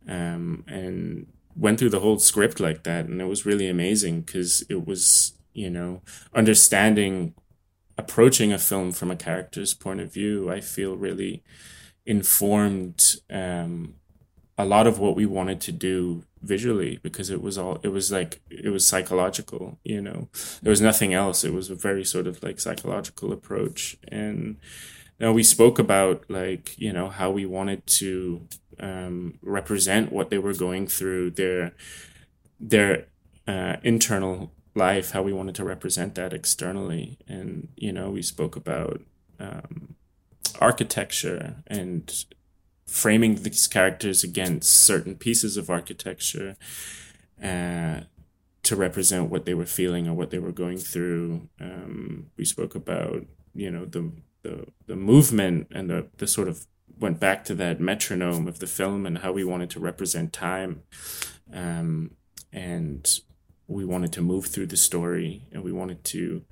Um, 0.08 0.64
and 0.68 1.28
went 1.56 1.80
through 1.80 1.90
the 1.90 2.00
whole 2.00 2.20
script 2.20 2.60
like 2.60 2.84
that 2.84 3.06
and 3.06 3.22
it 3.22 3.26
was 3.26 3.46
really 3.46 3.68
amazing 3.68 4.22
because 4.22 4.64
it 4.70 4.86
was 4.88 5.34
you 5.54 5.70
know 5.70 6.02
understanding 6.34 7.34
approaching 7.98 8.54
a 8.54 8.58
film 8.58 8.92
from 8.92 9.12
a 9.12 9.16
character's 9.16 9.74
point 9.74 10.00
of 10.00 10.14
view 10.14 10.50
i 10.52 10.60
feel 10.62 10.96
really 10.96 11.44
informed 12.06 13.16
um, 13.30 13.96
a 14.58 14.66
lot 14.66 14.88
of 14.88 15.00
what 15.00 15.16
we 15.16 15.26
wanted 15.26 15.62
to 15.62 15.72
do 15.72 16.24
visually 16.42 17.00
because 17.04 17.30
it 17.30 17.42
was 17.42 17.58
all 17.58 17.80
it 17.84 17.90
was 17.90 18.12
like 18.12 18.42
it 18.50 18.70
was 18.70 18.86
psychological 18.86 19.78
you 19.84 20.02
know? 20.02 20.28
There 20.62 20.70
was 20.70 20.82
nothing 20.82 21.14
else. 21.14 21.44
It 21.44 21.54
was 21.54 21.70
a 21.70 21.76
very 21.76 22.04
sort 22.04 22.28
of 22.28 22.42
like 22.44 22.60
psychological 22.60 23.32
approach. 23.32 23.98
And 24.08 24.58
you 25.20 25.28
we 25.34 25.44
spoke 25.44 25.80
about 25.80 26.24
like 26.30 26.78
you 26.78 26.94
know 26.94 27.10
how 27.10 27.32
we 27.32 27.46
wanted 27.46 27.86
to 27.88 28.48
um, 28.80 29.40
represent 29.42 30.12
what 30.12 30.30
they 30.30 30.38
were 30.38 30.54
going 30.54 30.88
through 30.88 31.32
their 31.32 31.74
their 32.60 33.06
uh, 33.48 33.78
internal 33.84 34.52
life 34.76 35.12
how 35.12 35.22
we 35.22 35.34
wanted 35.34 35.56
to 35.56 35.64
represent 35.64 36.16
that 36.16 36.34
externally. 36.34 37.18
And 37.28 37.70
you 37.76 37.92
know 37.92 38.10
we 38.12 38.22
spoke 38.22 38.56
about 38.56 39.02
um, 39.40 39.96
architecture 40.60 41.56
and 41.68 42.26
framing 42.88 43.36
these 43.36 43.68
characters 43.68 44.24
against 44.24 44.72
certain 44.74 45.16
pieces 45.16 45.58
of 45.58 45.70
architecture 45.70 46.56
uh, 47.44 48.02
to 48.64 48.76
represent 48.76 49.30
what 49.30 49.46
they 49.46 49.54
were 49.54 49.66
feeling 49.66 50.08
or 50.08 50.14
what 50.14 50.32
they 50.32 50.40
were 50.40 50.52
going 50.52 50.78
through. 50.78 51.50
Um, 51.62 52.32
we 52.38 52.46
spoke 52.46 52.76
about 52.76 53.26
you 53.54 53.72
know 53.72 53.86
the 53.86 54.12
the, 54.44 54.68
the 54.88 54.96
movement 54.96 55.68
and 55.72 55.90
the, 55.90 56.08
the 56.18 56.28
sort 56.28 56.48
of 56.48 56.66
went 57.00 57.20
back 57.20 57.44
to 57.46 57.56
that 57.56 57.80
metronome 57.80 58.48
of 58.48 58.60
the 58.60 58.68
film 58.68 59.06
and 59.06 59.20
how 59.20 59.32
we 59.32 59.44
wanted 59.44 59.70
to 59.72 59.80
represent 59.80 60.34
time. 60.34 60.84
Um, 61.54 62.12
and 62.52 63.20
we 63.68 63.86
wanted 63.86 64.12
to 64.14 64.22
move 64.22 64.48
through 64.48 64.68
the 64.68 64.78
story 64.78 65.48
and 65.52 65.64
we 65.64 65.72
wanted 65.72 66.04
to, 66.06 66.44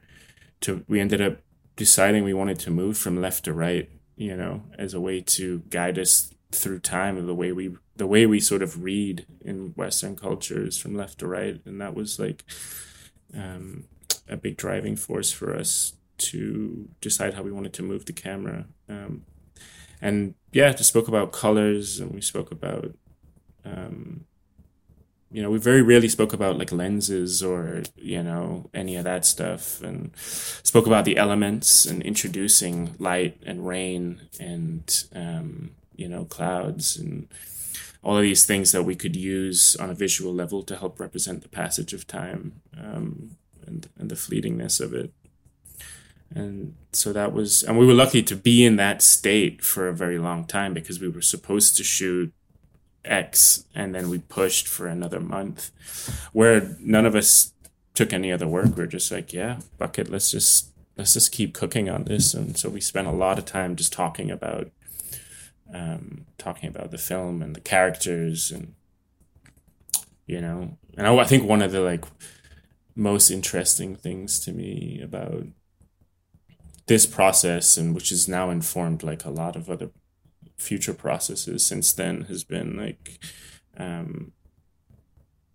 to, 0.62 0.84
we 0.88 1.00
ended 1.00 1.22
up 1.22 1.40
deciding 1.76 2.24
we 2.24 2.34
wanted 2.34 2.60
to 2.60 2.72
move 2.72 2.98
from 2.98 3.22
left 3.22 3.46
to 3.46 3.54
right, 3.54 3.90
you 4.16 4.36
know, 4.36 4.64
as 4.78 4.94
a 4.94 5.02
way 5.02 5.22
to 5.22 5.60
guide 5.70 6.00
us 6.00 6.34
through 6.52 6.80
time 6.80 7.18
and 7.18 7.28
the 7.28 7.36
way 7.36 7.52
we, 7.52 7.76
the 7.96 8.08
way 8.08 8.26
we 8.26 8.40
sort 8.40 8.62
of 8.62 8.84
read 8.84 9.26
in 9.42 9.74
Western 9.76 10.16
cultures 10.16 10.78
from 10.78 10.96
left 10.96 11.20
to 11.20 11.28
right. 11.28 11.60
And 11.66 11.82
that 11.82 11.96
was 11.96 12.20
like, 12.20 12.44
um, 13.36 13.86
a 14.30 14.38
big 14.38 14.58
driving 14.58 14.96
force 14.96 15.32
for 15.32 15.56
us 15.56 15.94
to 16.18 16.90
decide 17.02 17.34
how 17.34 17.44
we 17.44 17.52
wanted 17.52 17.74
to 17.74 17.84
move 17.84 18.06
the 18.06 18.14
camera. 18.14 18.66
Um, 18.90 19.24
and 20.02 20.36
yeah, 20.58 20.74
just 20.74 20.90
spoke 20.90 21.08
about 21.08 21.32
colors 21.32 22.00
and 22.00 22.12
we 22.12 22.20
spoke 22.20 22.50
about, 22.50 22.96
um, 23.64 24.26
you 25.30 25.40
know, 25.40 25.52
we 25.52 25.60
very 25.60 25.84
rarely 25.84 26.10
spoke 26.10 26.34
about 26.34 26.58
like 26.58 26.72
lenses 26.72 27.44
or, 27.44 27.84
you 27.96 28.24
know, 28.24 28.68
any 28.74 28.96
of 28.96 29.04
that 29.04 29.24
stuff 29.24 29.84
and 29.84 30.10
spoke 30.18 30.88
about 30.88 31.06
the 31.06 31.16
elements 31.16 31.86
and 31.86 32.02
introducing 32.02 32.96
light 32.98 33.40
and 33.46 33.68
rain 33.68 34.22
and, 34.40 35.04
um, 35.14 35.76
you 35.96 36.08
know, 36.08 36.26
clouds 36.26 36.98
and 36.98 37.28
all 38.02 38.18
of 38.18 38.24
these 38.24 38.44
things 38.44 38.72
that 38.72 38.82
we 38.82 38.96
could 38.96 39.16
use 39.16 39.76
on 39.76 39.92
a 39.92 39.94
visual 39.94 40.34
level 40.34 40.64
to 40.64 40.76
help 40.76 41.00
represent 41.00 41.44
the 41.44 41.50
passage 41.50 41.94
of 41.94 42.08
time 42.08 42.62
um, 42.76 43.38
and, 43.68 43.90
and 44.00 44.10
the 44.10 44.16
fleetingness 44.16 44.82
of 44.82 44.92
it 44.92 45.14
and 46.34 46.76
so 46.92 47.14
that 47.14 47.34
was 47.34 47.64
and 47.64 47.78
we 47.78 47.86
were 47.86 47.94
lucky 47.94 48.22
to 48.24 48.36
be 48.36 48.66
in 48.66 48.76
that 48.76 49.02
state 49.02 49.64
for 49.64 49.88
a 49.88 49.94
very 49.94 50.18
long 50.18 50.46
time 50.46 50.74
because 50.74 51.00
we 51.00 51.10
were 51.10 51.22
supposed 51.22 51.78
to 51.78 51.84
shoot 51.84 52.34
x 53.06 53.66
and 53.74 53.96
then 53.96 54.10
we 54.10 54.20
pushed 54.20 54.68
for 54.68 54.88
another 54.88 55.20
month 55.20 55.72
where 56.34 56.76
none 56.80 57.06
of 57.06 57.16
us 57.16 57.54
took 57.94 58.14
any 58.14 58.32
other 58.32 58.48
work. 58.48 58.76
We 58.76 58.84
are 58.84 58.88
just 58.88 59.12
like 59.12 59.34
yeah 59.34 59.60
bucket 59.78 60.10
let's 60.10 60.30
just 60.30 60.70
let's 60.98 61.14
just 61.14 61.32
keep 61.32 61.54
cooking 61.54 61.90
on 61.90 62.04
this. 62.04 62.34
And 62.34 62.58
so 62.58 62.70
we 62.70 62.82
spent 62.82 63.08
a 63.08 63.12
lot 63.12 63.38
of 63.40 63.46
time 63.46 63.76
just 63.76 63.94
talking 63.94 64.30
about 64.30 64.70
um 65.74 66.26
talking 66.38 66.70
about 66.70 66.92
the 66.92 66.98
film 66.98 67.42
and 67.42 67.56
the 67.56 67.62
characters 67.62 68.52
and 68.52 68.74
you 70.26 70.40
know 70.40 70.78
and 70.98 71.08
I, 71.08 71.16
I 71.16 71.24
think 71.26 71.44
one 71.44 71.62
of 71.62 71.72
the 71.72 71.82
like 71.82 72.06
most 72.96 73.30
interesting 73.30 73.96
things 73.96 74.40
to 74.42 74.52
me 74.52 75.00
about 75.04 75.46
this 76.88 77.06
process 77.06 77.78
and 77.78 77.94
which 77.94 78.12
is 78.12 78.28
now 78.28 78.50
informed 78.50 79.04
like 79.04 79.26
a 79.26 79.30
lot 79.30 79.56
of 79.56 79.70
other 79.70 79.90
future 80.58 80.94
processes 80.94 81.66
since 81.66 81.94
then 81.94 82.22
has 82.24 82.44
been 82.44 82.76
like 82.78 83.20
um, 83.78 84.32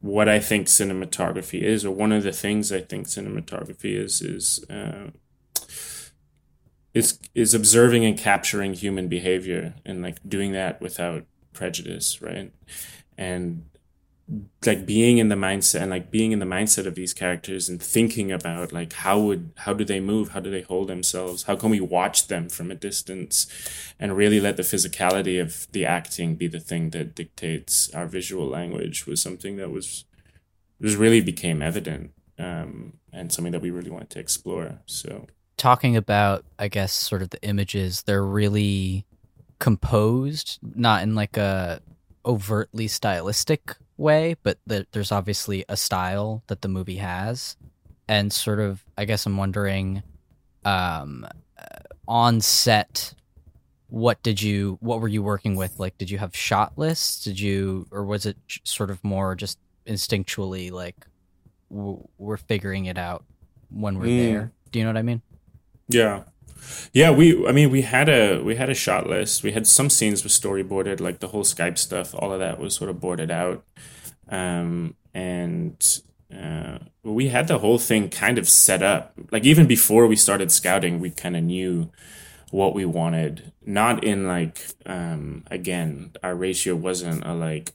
what 0.01 0.29
I 0.29 0.41
think 0.41 0.67
cinematography 0.67 1.63
is, 1.63 1.85
or 1.85 1.93
one 1.93 2.13
of 2.13 2.25
the 2.25 2.33
things 2.33 2.73
I 2.73 2.81
think 2.81 3.07
cinematography 3.07 3.97
is, 3.97 4.21
is 4.21 4.65
uh, 4.69 5.11
is 6.93 7.19
is 7.35 7.55
observing 7.55 8.05
and 8.05 8.19
capturing 8.19 8.75
human 8.75 9.09
behavior 9.09 9.75
and 9.87 10.03
like 10.03 10.19
doing 10.29 10.53
that 10.53 10.81
without 10.81 11.25
prejudice, 11.53 12.21
right? 12.21 12.53
And 13.17 13.65
like 14.65 14.87
being 14.87 15.19
in 15.19 15.29
the 15.29 15.35
mindset 15.35 15.83
and 15.83 15.91
like 15.91 16.11
being 16.11 16.33
in 16.33 16.39
the 16.39 16.47
mindset 16.47 16.87
of 16.87 16.95
these 16.95 17.13
characters 17.13 17.69
and 17.69 17.83
thinking 17.83 18.31
about 18.31 18.73
like 18.73 18.93
how 18.93 19.19
would 19.19 19.51
how 19.59 19.73
do 19.73 19.85
they 19.85 20.01
move? 20.01 20.31
How 20.31 20.41
do 20.41 20.51
they 20.51 20.63
hold 20.63 20.89
themselves? 20.89 21.45
How 21.45 21.57
can 21.57 21.71
we 21.71 21.81
watch 21.81 22.29
them 22.29 22.49
from 22.49 22.71
a 22.71 22.75
distance 22.75 23.47
and 23.99 24.17
really 24.17 24.41
let 24.41 24.57
the 24.57 24.63
physicality 24.63 25.41
of 25.41 25.67
the 25.73 25.85
acting 25.85 26.37
be 26.37 26.47
the 26.47 26.61
thing 26.61 26.91
that 26.91 27.15
dictates 27.15 27.93
our 27.95 28.07
visual 28.07 28.47
language 28.47 29.07
was 29.07 29.21
something 29.21 29.57
that 29.57 29.71
was 29.71 30.05
was 30.81 30.97
really 30.97 31.21
became 31.21 31.63
evident 31.63 32.13
um, 32.39 32.95
and 33.13 33.33
something 33.33 33.53
that 33.53 33.63
we 33.63 33.71
really 33.71 33.91
wanted 33.91 34.11
to 34.11 34.19
explore 34.19 34.81
so. 34.87 35.27
Talking 35.59 35.97
about 35.97 36.45
i 36.59 36.67
guess 36.67 36.93
sort 36.93 37.23
of 37.23 37.31
the 37.31 37.41
images 37.43 38.03
they're 38.03 38.25
really 38.25 39.05
composed 39.61 40.59
not 40.63 41.03
in 41.05 41.15
like 41.15 41.37
a 41.37 41.81
overtly 42.25 42.89
stylistic 42.89 43.77
way, 43.97 44.37
but 44.43 44.59
the, 44.67 44.87
there's 44.93 45.13
obviously 45.13 45.65
a 45.69 45.77
style 45.77 46.43
that 46.47 46.63
the 46.63 46.69
movie 46.69 46.97
has, 46.97 47.57
and 48.09 48.33
sort 48.33 48.61
of 48.61 48.85
I 48.97 49.05
guess 49.05 49.27
I'm 49.27 49.37
wondering, 49.37 50.03
um, 50.65 51.27
on 52.09 52.41
set, 52.41 53.15
what 53.89 54.23
did 54.23 54.43
you 54.43 54.79
what 54.81 55.01
were 55.01 55.09
you 55.09 55.23
working 55.23 55.57
with? 55.57 55.79
Like, 55.79 55.99
did 55.99 56.11
you 56.11 56.19
have 56.19 56.35
shot 56.37 56.73
lists? 56.77 57.25
Did 57.25 57.39
you 57.39 57.87
or 57.91 58.05
was 58.05 58.27
it 58.27 58.37
sort 58.65 58.91
of 58.91 59.03
more 59.05 59.35
just 59.35 59.59
instinctually 59.87 60.71
like 60.71 61.07
w- 61.71 62.07
we're 62.19 62.37
figuring 62.37 62.87
it 62.87 62.99
out 62.99 63.25
when 63.71 63.99
we're 63.99 64.07
mm. 64.07 64.19
there? 64.19 64.53
Do 64.71 64.79
you 64.79 64.85
know 64.85 64.91
what 64.91 64.99
I 64.99 65.03
mean? 65.03 65.23
Yeah. 65.89 66.23
Yeah, 66.93 67.11
we 67.11 67.47
I 67.47 67.53
mean 67.53 67.71
we 67.71 67.83
had 67.83 68.09
a 68.09 68.41
we 68.43 68.57
had 68.57 68.71
a 68.71 68.75
shot 68.75 69.09
list. 69.09 69.43
We 69.43 69.53
had 69.53 69.67
some 69.67 69.91
scenes 69.91 70.23
with 70.23 70.33
storyboarded, 70.33 71.01
like 71.01 71.21
the 71.21 71.29
whole 71.29 71.45
Skype 71.45 71.79
stuff, 71.79 72.15
all 72.15 72.33
of 72.33 72.41
that 72.41 72.59
was 72.59 72.75
sort 72.75 72.91
of 72.91 73.01
boarded 73.01 73.31
out. 73.31 73.65
Um 74.29 74.95
and 75.15 76.01
uh, 76.35 76.79
we 77.03 77.29
had 77.29 77.47
the 77.49 77.59
whole 77.59 77.79
thing 77.79 78.09
kind 78.09 78.39
of 78.39 78.49
set 78.49 78.83
up. 78.83 79.13
Like 79.31 79.45
even 79.45 79.67
before 79.67 80.07
we 80.07 80.17
started 80.17 80.51
scouting, 80.51 80.99
we 80.99 81.11
kind 81.11 81.37
of 81.37 81.43
knew 81.45 81.91
what 82.51 82.75
we 82.75 82.85
wanted. 82.85 83.53
Not 83.65 84.05
in 84.05 84.27
like 84.27 84.67
um 84.87 85.45
again, 85.51 86.13
our 86.23 86.35
ratio 86.35 86.75
wasn't 86.75 87.25
a 87.25 87.35
like 87.35 87.73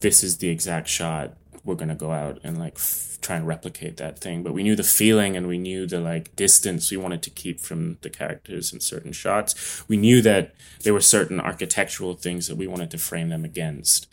this 0.00 0.22
is 0.22 0.38
the 0.38 0.48
exact 0.48 0.88
shot 0.88 1.36
we're 1.68 1.74
gonna 1.74 1.94
go 1.94 2.10
out 2.10 2.40
and 2.42 2.58
like 2.58 2.76
f- 2.76 3.18
try 3.20 3.36
and 3.36 3.46
replicate 3.46 3.98
that 3.98 4.18
thing. 4.18 4.42
But 4.42 4.54
we 4.54 4.62
knew 4.62 4.74
the 4.74 4.82
feeling 4.82 5.36
and 5.36 5.46
we 5.46 5.58
knew 5.58 5.86
the 5.86 6.00
like 6.00 6.34
distance 6.34 6.90
we 6.90 6.96
wanted 6.96 7.22
to 7.24 7.30
keep 7.30 7.60
from 7.60 7.98
the 8.00 8.10
characters 8.10 8.72
in 8.72 8.80
certain 8.80 9.12
shots. 9.12 9.84
We 9.86 9.98
knew 9.98 10.22
that 10.22 10.54
there 10.82 10.94
were 10.94 11.00
certain 11.00 11.38
architectural 11.38 12.14
things 12.14 12.48
that 12.48 12.56
we 12.56 12.66
wanted 12.66 12.90
to 12.92 12.98
frame 12.98 13.28
them 13.28 13.44
against, 13.44 14.08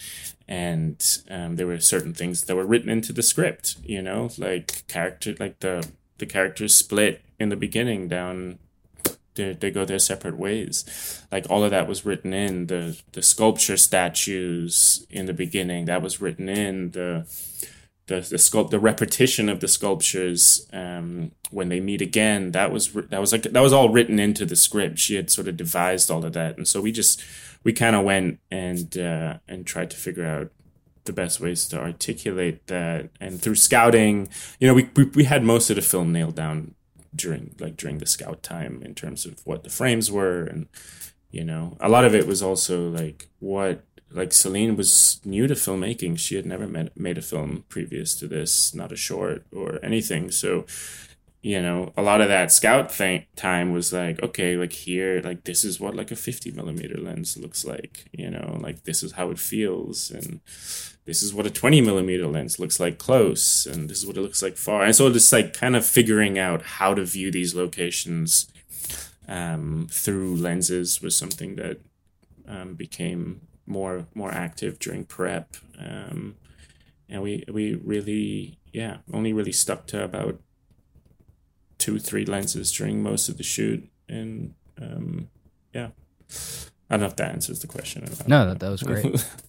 and 0.47 1.03
um, 1.29 1.55
there 1.55 1.67
were 1.67 1.79
certain 1.79 2.13
things 2.13 2.43
that 2.43 2.55
were 2.55 2.65
written 2.65 2.89
into 2.89 3.13
the 3.13 3.23
script. 3.23 3.77
You 3.83 4.01
know, 4.01 4.29
like 4.37 4.85
character, 4.87 5.33
like 5.39 5.61
the 5.61 5.87
the 6.17 6.25
characters 6.25 6.75
split 6.75 7.23
in 7.39 7.49
the 7.49 7.55
beginning 7.55 8.07
down 8.07 8.59
they, 9.35 9.53
they 9.53 9.71
go 9.71 9.85
their 9.85 9.99
separate 9.99 10.37
ways. 10.37 11.23
Like 11.31 11.45
all 11.49 11.63
of 11.63 11.71
that 11.71 11.87
was 11.87 12.05
written 12.05 12.33
in 12.33 12.67
the 12.67 12.99
the 13.11 13.21
sculpture 13.21 13.77
statues 13.77 15.05
in 15.09 15.25
the 15.25 15.33
beginning. 15.33 15.85
That 15.85 16.01
was 16.01 16.21
written 16.21 16.49
in 16.49 16.91
the 16.91 17.27
the 18.07 18.15
the 18.15 18.37
sculpt 18.37 18.69
the 18.69 18.79
repetition 18.79 19.49
of 19.49 19.59
the 19.59 19.67
sculptures 19.67 20.67
um, 20.73 21.31
when 21.51 21.69
they 21.69 21.79
meet 21.79 22.01
again. 22.01 22.51
That 22.51 22.71
was 22.71 22.93
that 22.93 23.21
was 23.21 23.31
like 23.31 23.43
that 23.43 23.61
was 23.61 23.73
all 23.73 23.89
written 23.89 24.19
into 24.19 24.45
the 24.45 24.55
script. 24.55 24.99
She 24.99 25.15
had 25.15 25.29
sort 25.29 25.47
of 25.47 25.57
devised 25.57 26.09
all 26.09 26.25
of 26.25 26.33
that. 26.33 26.57
And 26.57 26.67
so 26.67 26.81
we 26.81 26.91
just 26.91 27.23
we 27.63 27.73
kind 27.73 27.95
of 27.95 28.03
went 28.03 28.39
and 28.49 28.97
uh, 28.97 29.37
and 29.47 29.65
tried 29.65 29.89
to 29.91 29.97
figure 29.97 30.25
out 30.25 30.51
the 31.05 31.13
best 31.13 31.39
ways 31.39 31.67
to 31.67 31.79
articulate 31.79 32.65
that. 32.67 33.09
And 33.19 33.41
through 33.41 33.55
scouting 33.55 34.29
you 34.59 34.67
know 34.67 34.73
we, 34.73 34.89
we, 34.95 35.03
we 35.05 35.23
had 35.25 35.43
most 35.43 35.69
of 35.69 35.75
the 35.75 35.81
film 35.81 36.11
nailed 36.11 36.35
down 36.35 36.75
during 37.15 37.55
like 37.59 37.77
during 37.77 37.99
the 37.99 38.05
scout 38.05 38.43
time 38.43 38.81
in 38.83 38.93
terms 38.93 39.25
of 39.25 39.39
what 39.45 39.63
the 39.63 39.69
frames 39.69 40.11
were 40.11 40.43
and 40.43 40.67
you 41.31 41.43
know 41.43 41.77
a 41.79 41.89
lot 41.89 42.05
of 42.05 42.15
it 42.15 42.27
was 42.27 42.41
also 42.41 42.89
like 42.89 43.29
what 43.39 43.83
like 44.11 44.31
Celine 44.31 44.77
was 44.77 45.19
new 45.25 45.45
to 45.45 45.53
filmmaking. 45.53 46.17
She 46.17 46.35
had 46.35 46.45
never 46.45 46.67
met, 46.67 46.97
made 46.97 47.17
a 47.17 47.21
film 47.21 47.65
previous 47.67 48.15
to 48.15 48.27
this 48.27 48.73
not 48.73 48.91
a 48.91 48.95
short 48.95 49.45
or 49.53 49.79
anything. 49.83 50.31
So 50.31 50.65
you 51.45 51.61
know 51.61 51.93
a 51.95 52.01
lot 52.01 52.21
of 52.21 52.27
that 52.27 52.51
scout 52.51 52.91
thing 52.91 53.25
time 53.35 53.71
was 53.71 53.93
like 53.93 54.21
okay 54.23 54.57
like 54.57 54.73
here 54.73 55.21
like 55.23 55.43
this 55.43 55.63
is 55.63 55.79
what 55.79 55.95
like 55.95 56.09
a 56.09 56.15
50 56.15 56.51
millimeter 56.51 56.97
lens 56.97 57.37
looks 57.37 57.63
like 57.63 58.05
you 58.11 58.29
know 58.29 58.57
like 58.61 58.83
this 58.85 59.03
is 59.03 59.11
how 59.11 59.29
it 59.29 59.37
feels 59.37 60.09
and 60.09 60.39
this 61.05 61.21
is 61.21 61.33
what 61.33 61.45
a 61.45 61.51
20 61.51 61.81
millimeter 61.81 62.27
lens 62.27 62.59
looks 62.59 62.79
like 62.79 62.97
close 62.97 63.67
and 63.67 63.89
this 63.89 63.99
is 63.99 64.07
what 64.07 64.17
it 64.17 64.21
looks 64.21 64.41
like 64.41 64.57
far. 64.57 64.83
And 64.83 64.95
so 64.95 65.11
just 65.11 65.31
like 65.31 65.53
kind 65.53 65.75
of 65.75 65.85
figuring 65.85 66.37
out 66.39 66.63
how 66.63 66.95
to 66.95 67.05
view 67.05 67.31
these 67.31 67.53
locations 67.53 68.51
um, 69.27 69.87
through 69.91 70.35
lenses 70.35 71.01
was 71.01 71.15
something 71.15 71.55
that 71.55 71.79
um, 72.47 72.73
became 72.73 73.41
more 73.67 74.07
more 74.15 74.31
active 74.31 74.79
during 74.79 75.05
prep. 75.05 75.55
Um, 75.79 76.35
and 77.07 77.21
we 77.21 77.43
we 77.47 77.75
really 77.75 78.57
yeah 78.73 78.97
only 79.13 79.31
really 79.31 79.51
stuck 79.51 79.85
to 79.87 80.03
about 80.03 80.39
two 81.85 81.99
three 81.99 82.25
lenses 82.25 82.71
during 82.71 83.03
most 83.03 83.29
of 83.29 83.37
the 83.37 83.43
shoot 83.43 83.87
and 84.09 84.53
um, 84.81 85.29
yeah 85.73 85.89
i 86.89 86.93
don't 86.97 87.01
know 87.01 87.05
if 87.05 87.15
that 87.15 87.31
answers 87.31 87.59
the 87.59 87.67
question 87.67 88.03
no 88.27 88.47
that, 88.47 88.59
that 88.59 88.69
was 88.69 88.81
great 88.81 89.23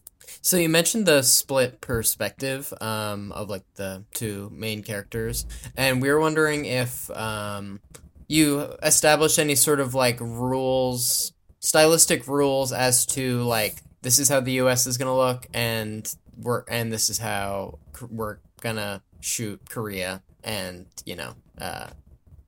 So 0.46 0.58
you 0.58 0.68
mentioned 0.68 1.06
the 1.06 1.22
split 1.22 1.80
perspective 1.80 2.72
um, 2.80 3.32
of 3.32 3.50
like 3.50 3.64
the 3.74 4.04
two 4.14 4.48
main 4.54 4.84
characters, 4.84 5.44
and 5.76 6.00
we 6.00 6.08
were 6.08 6.20
wondering 6.20 6.66
if 6.66 7.10
um, 7.10 7.80
you 8.28 8.60
established 8.80 9.40
any 9.40 9.56
sort 9.56 9.80
of 9.80 9.92
like 9.94 10.20
rules, 10.20 11.32
stylistic 11.58 12.28
rules 12.28 12.72
as 12.72 13.06
to 13.06 13.42
like 13.42 13.82
this 14.02 14.20
is 14.20 14.28
how 14.28 14.38
the 14.38 14.52
U.S. 14.52 14.86
is 14.86 14.98
gonna 14.98 15.16
look, 15.16 15.48
and 15.52 16.14
we're 16.36 16.62
and 16.68 16.92
this 16.92 17.10
is 17.10 17.18
how 17.18 17.80
we're 18.08 18.38
gonna 18.60 19.02
shoot 19.18 19.68
Korea, 19.68 20.22
and 20.44 20.86
you 21.04 21.16
know, 21.16 21.34
uh, 21.60 21.88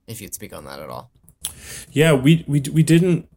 if 0.09 0.21
you'd 0.21 0.33
speak 0.33 0.53
on 0.53 0.65
that 0.65 0.79
at 0.79 0.89
all. 0.89 1.11
Yeah, 1.91 2.13
we 2.13 2.43
we 2.47 2.61
we 2.71 2.83
didn't 2.83 3.29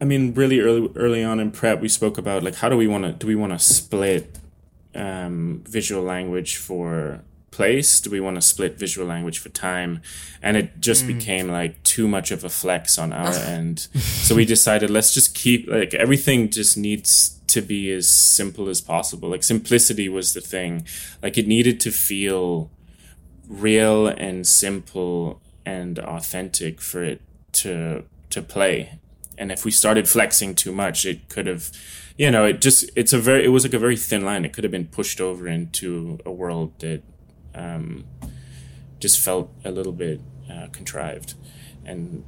I 0.00 0.04
mean, 0.04 0.34
really 0.34 0.60
early 0.60 0.90
early 0.94 1.24
on 1.24 1.40
in 1.40 1.50
prep, 1.50 1.80
we 1.80 1.88
spoke 1.88 2.18
about 2.18 2.42
like 2.42 2.56
how 2.56 2.68
do 2.68 2.76
we 2.76 2.86
want 2.86 3.04
to 3.04 3.12
do 3.12 3.26
we 3.26 3.34
want 3.34 3.52
to 3.52 3.58
split 3.58 4.38
um, 4.94 5.64
visual 5.68 6.02
language 6.02 6.56
for 6.56 7.22
place? 7.50 8.00
Do 8.00 8.10
we 8.10 8.20
want 8.20 8.36
to 8.36 8.42
split 8.42 8.78
visual 8.78 9.06
language 9.06 9.38
for 9.38 9.48
time? 9.48 10.00
And 10.40 10.56
it 10.56 10.80
just 10.80 11.06
became 11.06 11.48
like 11.48 11.82
too 11.82 12.06
much 12.06 12.30
of 12.30 12.44
a 12.44 12.48
flex 12.48 12.98
on 12.98 13.12
our 13.12 13.34
end. 13.56 13.88
So 13.98 14.36
we 14.36 14.44
decided 14.44 14.90
let's 14.90 15.12
just 15.12 15.34
keep 15.34 15.68
like 15.68 15.94
everything 15.94 16.50
just 16.50 16.76
needs 16.76 17.40
to 17.48 17.60
be 17.60 17.90
as 17.90 18.08
simple 18.08 18.68
as 18.68 18.80
possible. 18.80 19.30
Like 19.30 19.42
simplicity 19.42 20.08
was 20.08 20.34
the 20.34 20.40
thing. 20.40 20.86
Like 21.22 21.36
it 21.36 21.48
needed 21.48 21.80
to 21.80 21.90
feel 21.90 22.70
real 23.48 24.06
and 24.06 24.46
simple 24.46 25.40
and 25.64 25.98
authentic 25.98 26.80
for 26.80 27.02
it 27.02 27.20
to 27.52 28.04
to 28.30 28.42
play. 28.42 28.98
And 29.38 29.50
if 29.50 29.64
we 29.64 29.70
started 29.70 30.08
flexing 30.08 30.54
too 30.54 30.72
much, 30.72 31.06
it 31.06 31.28
could 31.28 31.46
have, 31.46 31.70
you 32.16 32.30
know, 32.30 32.44
it 32.44 32.60
just 32.60 32.90
it's 32.94 33.12
a 33.12 33.18
very 33.18 33.44
it 33.44 33.48
was 33.48 33.64
like 33.64 33.74
a 33.74 33.78
very 33.78 33.96
thin 33.96 34.24
line. 34.24 34.44
It 34.44 34.52
could 34.52 34.64
have 34.64 34.70
been 34.70 34.86
pushed 34.86 35.20
over 35.20 35.48
into 35.48 36.18
a 36.26 36.32
world 36.32 36.78
that 36.80 37.02
um, 37.54 38.04
just 39.00 39.18
felt 39.18 39.50
a 39.64 39.70
little 39.70 39.92
bit 39.92 40.20
uh, 40.52 40.68
contrived, 40.72 41.34
and 41.84 42.24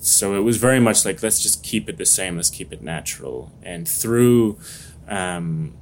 so 0.00 0.34
it 0.36 0.40
was 0.40 0.56
very 0.56 0.80
much 0.80 1.04
like 1.04 1.22
let's 1.22 1.42
just 1.42 1.62
keep 1.62 1.88
it 1.88 1.96
the 1.98 2.06
same. 2.06 2.36
Let's 2.36 2.50
keep 2.50 2.72
it 2.72 2.82
natural, 2.82 3.52
and 3.62 3.88
through 3.88 4.58
um, 5.08 5.76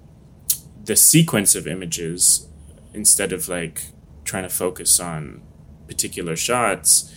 the 0.82 0.96
sequence 0.96 1.54
of 1.54 1.66
images, 1.66 2.48
instead 2.94 3.32
of 3.32 3.48
like 3.48 3.82
trying 4.26 4.42
to 4.42 4.54
focus 4.54 5.00
on 5.00 5.42
particular 5.88 6.36
shots 6.36 7.14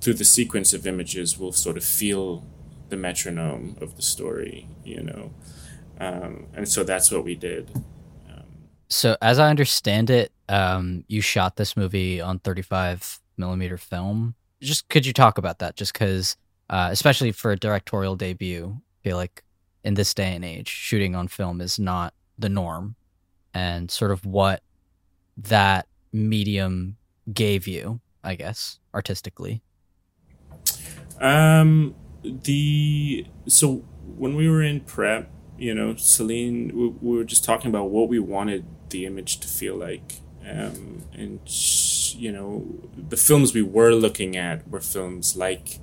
through 0.00 0.14
the 0.14 0.24
sequence 0.24 0.72
of 0.72 0.86
images 0.86 1.38
we'll 1.38 1.52
sort 1.52 1.76
of 1.76 1.84
feel 1.84 2.44
the 2.90 2.96
metronome 2.96 3.76
of 3.80 3.96
the 3.96 4.02
story 4.02 4.68
you 4.84 5.02
know 5.02 5.32
um, 6.00 6.46
and 6.54 6.68
so 6.68 6.84
that's 6.84 7.10
what 7.10 7.24
we 7.24 7.34
did 7.34 7.70
So, 8.88 9.16
as 9.22 9.38
I 9.38 9.48
understand 9.48 10.10
it, 10.10 10.32
um, 10.50 11.04
you 11.08 11.22
shot 11.22 11.56
this 11.56 11.78
movie 11.78 12.20
on 12.20 12.40
35 12.40 13.20
millimeter 13.38 13.78
film. 13.78 14.34
Just 14.60 14.86
could 14.90 15.06
you 15.06 15.14
talk 15.14 15.38
about 15.38 15.60
that? 15.60 15.76
Just 15.76 15.94
because, 15.94 16.36
uh, 16.68 16.90
especially 16.92 17.32
for 17.32 17.52
a 17.52 17.56
directorial 17.56 18.16
debut, 18.16 18.76
I 18.76 18.98
feel 19.02 19.16
like 19.16 19.42
in 19.82 19.94
this 19.94 20.12
day 20.12 20.34
and 20.34 20.44
age, 20.44 20.68
shooting 20.68 21.16
on 21.16 21.28
film 21.28 21.62
is 21.62 21.78
not 21.78 22.12
the 22.38 22.50
norm, 22.50 22.96
and 23.54 23.90
sort 23.90 24.10
of 24.10 24.26
what 24.26 24.62
that 25.38 25.86
medium 26.12 26.96
gave 27.32 27.66
you, 27.66 28.00
I 28.22 28.34
guess, 28.34 28.78
artistically. 28.94 29.62
Um, 31.20 31.94
the 32.22 33.26
so 33.46 33.84
when 34.16 34.34
we 34.34 34.48
were 34.48 34.62
in 34.62 34.80
prep, 34.80 35.30
you 35.58 35.74
know, 35.74 35.94
Celine, 35.96 36.72
we, 36.74 36.88
we 36.88 37.16
were 37.18 37.24
just 37.24 37.44
talking 37.44 37.68
about 37.68 37.90
what 37.90 38.08
we 38.08 38.18
wanted 38.18 38.66
the 38.90 39.06
image 39.06 39.38
to 39.40 39.48
feel 39.48 39.76
like, 39.76 40.20
um, 40.48 41.02
and 41.12 41.40
you 42.14 42.32
know, 42.32 42.66
the 42.96 43.16
films 43.16 43.54
we 43.54 43.62
were 43.62 43.92
looking 43.92 44.36
at 44.36 44.68
were 44.68 44.80
films 44.80 45.36
like 45.36 45.78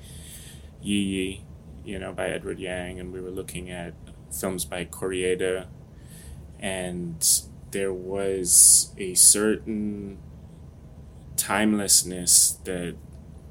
Yi 0.82 0.96
Yi, 0.96 1.46
you 1.86 2.00
know, 2.00 2.14
by 2.14 2.28
Edward 2.30 2.60
Yang, 2.60 3.00
and 3.00 3.14
we 3.14 3.22
were 3.22 3.32
looking 3.32 3.70
at 3.72 3.94
films 4.32 4.66
by 4.66 4.86
Koreeda, 4.86 5.68
and 6.60 7.42
there 7.72 7.94
was 7.94 8.94
a 8.98 9.14
certain 9.16 10.18
timelessness 11.36 12.60
that 12.66 12.96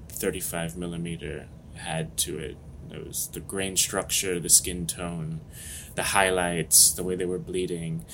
35 0.09 0.77
millimeter 0.77 1.49
had 1.75 2.17
to 2.19 2.39
it. 2.39 2.57
It 2.91 3.07
was 3.07 3.29
the 3.29 3.41
grain 3.41 3.77
structure, 3.77 4.41
the 4.41 4.49
skin 4.49 4.87
tone, 4.87 5.41
the 5.95 6.03
highlights, 6.05 6.91
the 6.93 7.03
way 7.03 7.17
they 7.17 7.27
were 7.27 7.39
bleeding. 7.39 8.05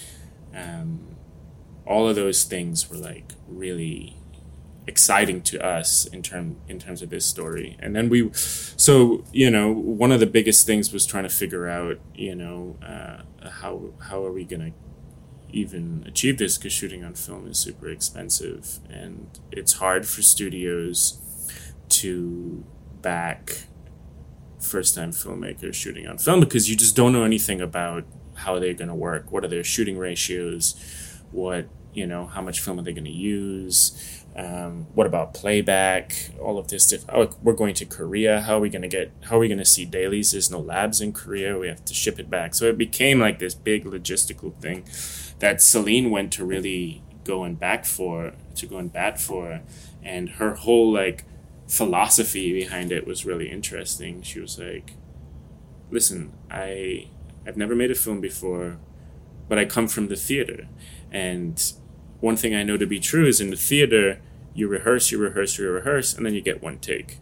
Um, 0.54 1.16
all 1.86 2.08
of 2.08 2.16
those 2.16 2.44
things 2.44 2.88
were 2.90 2.96
like 2.96 3.32
really 3.46 4.16
exciting 4.86 5.40
to 5.40 5.64
us 5.64 6.04
in 6.06 6.22
term 6.22 6.56
in 6.68 6.78
terms 6.78 7.02
of 7.02 7.10
this 7.10 7.24
story. 7.24 7.76
And 7.80 7.94
then 7.94 8.08
we, 8.08 8.30
so 8.32 9.24
you 9.32 9.50
know, 9.50 9.72
one 9.72 10.12
of 10.12 10.20
the 10.20 10.26
biggest 10.26 10.66
things 10.66 10.92
was 10.92 11.06
trying 11.06 11.24
to 11.24 11.30
figure 11.30 11.68
out, 11.68 11.98
you 12.14 12.34
know, 12.34 12.76
uh, 12.86 13.48
how 13.48 13.92
how 14.08 14.24
are 14.24 14.32
we 14.32 14.44
gonna 14.44 14.72
even 15.54 16.04
achieve 16.06 16.38
this 16.38 16.58
because 16.58 16.72
shooting 16.72 17.04
on 17.04 17.14
film 17.14 17.46
is 17.46 17.58
super 17.58 17.88
expensive 17.88 18.80
and 18.90 19.38
it's 19.52 19.74
hard 19.74 20.06
for 20.06 20.20
studios 20.20 21.18
to 21.88 22.64
back 23.00 23.64
first 24.60 24.94
time 24.94 25.12
filmmakers 25.12 25.74
shooting 25.74 26.06
on 26.06 26.18
film 26.18 26.40
because 26.40 26.68
you 26.68 26.76
just 26.76 26.96
don't 26.96 27.12
know 27.12 27.22
anything 27.24 27.60
about 27.60 28.04
how 28.36 28.58
they're 28.58 28.74
going 28.74 28.88
to 28.88 28.94
work 28.94 29.30
what 29.30 29.44
are 29.44 29.48
their 29.48 29.64
shooting 29.64 29.96
ratios 29.96 30.74
what 31.30 31.68
you 31.92 32.06
know 32.06 32.26
how 32.26 32.42
much 32.42 32.60
film 32.60 32.78
are 32.78 32.82
they 32.82 32.92
going 32.92 33.04
to 33.04 33.10
use 33.10 34.24
um, 34.36 34.88
what 34.94 35.06
about 35.06 35.32
playback 35.32 36.30
all 36.40 36.58
of 36.58 36.66
this 36.66 36.84
stuff. 36.86 37.04
Oh, 37.08 37.30
we're 37.40 37.52
going 37.52 37.74
to 37.74 37.84
korea. 37.84 38.40
How 38.40 38.56
are 38.56 38.60
we 38.60 38.68
going 38.68 38.82
to 38.82 38.88
get 38.88 39.12
how 39.26 39.36
are 39.36 39.38
we 39.38 39.46
going 39.46 39.58
to 39.58 39.64
see 39.64 39.84
dailies? 39.84 40.32
There's 40.32 40.50
no 40.50 40.58
labs 40.58 41.00
in 41.00 41.12
korea. 41.12 41.56
We 41.56 41.68
have 41.68 41.84
to 41.84 41.94
ship 41.94 42.18
it 42.18 42.28
back. 42.28 42.56
So 42.56 42.64
it 42.64 42.76
became 42.76 43.20
like 43.20 43.38
this 43.38 43.54
big 43.54 43.84
logistical 43.84 44.52
thing 44.56 44.84
that 45.38 45.60
celine 45.60 46.10
went 46.10 46.32
to 46.32 46.44
really 46.44 47.02
go 47.24 47.44
and 47.44 47.58
back 47.58 47.84
for 47.84 48.32
to 48.54 48.66
go 48.66 48.78
and 48.78 48.92
bat 48.92 49.20
for 49.20 49.60
and 50.02 50.30
her 50.30 50.54
whole 50.54 50.92
like 50.92 51.24
philosophy 51.66 52.52
behind 52.52 52.92
it 52.92 53.06
was 53.06 53.24
really 53.24 53.50
interesting 53.50 54.20
she 54.20 54.38
was 54.38 54.58
like 54.58 54.92
listen 55.90 56.32
i 56.50 57.08
i've 57.46 57.56
never 57.56 57.74
made 57.74 57.90
a 57.90 57.94
film 57.94 58.20
before 58.20 58.76
but 59.48 59.58
i 59.58 59.64
come 59.64 59.88
from 59.88 60.08
the 60.08 60.16
theater 60.16 60.68
and 61.10 61.74
one 62.24 62.36
thing 62.36 62.54
I 62.54 62.62
know 62.62 62.78
to 62.78 62.86
be 62.86 62.98
true 62.98 63.26
is 63.26 63.38
in 63.38 63.50
the 63.50 63.56
theater, 63.56 64.18
you 64.54 64.66
rehearse, 64.66 65.10
you 65.10 65.18
rehearse, 65.18 65.58
you 65.58 65.70
rehearse, 65.70 66.14
and 66.14 66.24
then 66.24 66.32
you 66.32 66.40
get 66.40 66.62
one 66.62 66.78
take. 66.78 67.18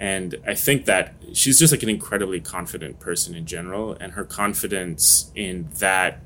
And 0.00 0.34
I 0.44 0.54
think 0.54 0.84
that 0.86 1.14
she's 1.32 1.60
just 1.60 1.72
like 1.72 1.84
an 1.84 1.88
incredibly 1.88 2.40
confident 2.40 2.98
person 2.98 3.36
in 3.36 3.46
general, 3.46 3.96
and 4.00 4.14
her 4.14 4.24
confidence 4.24 5.30
in 5.36 5.68
that 5.78 6.20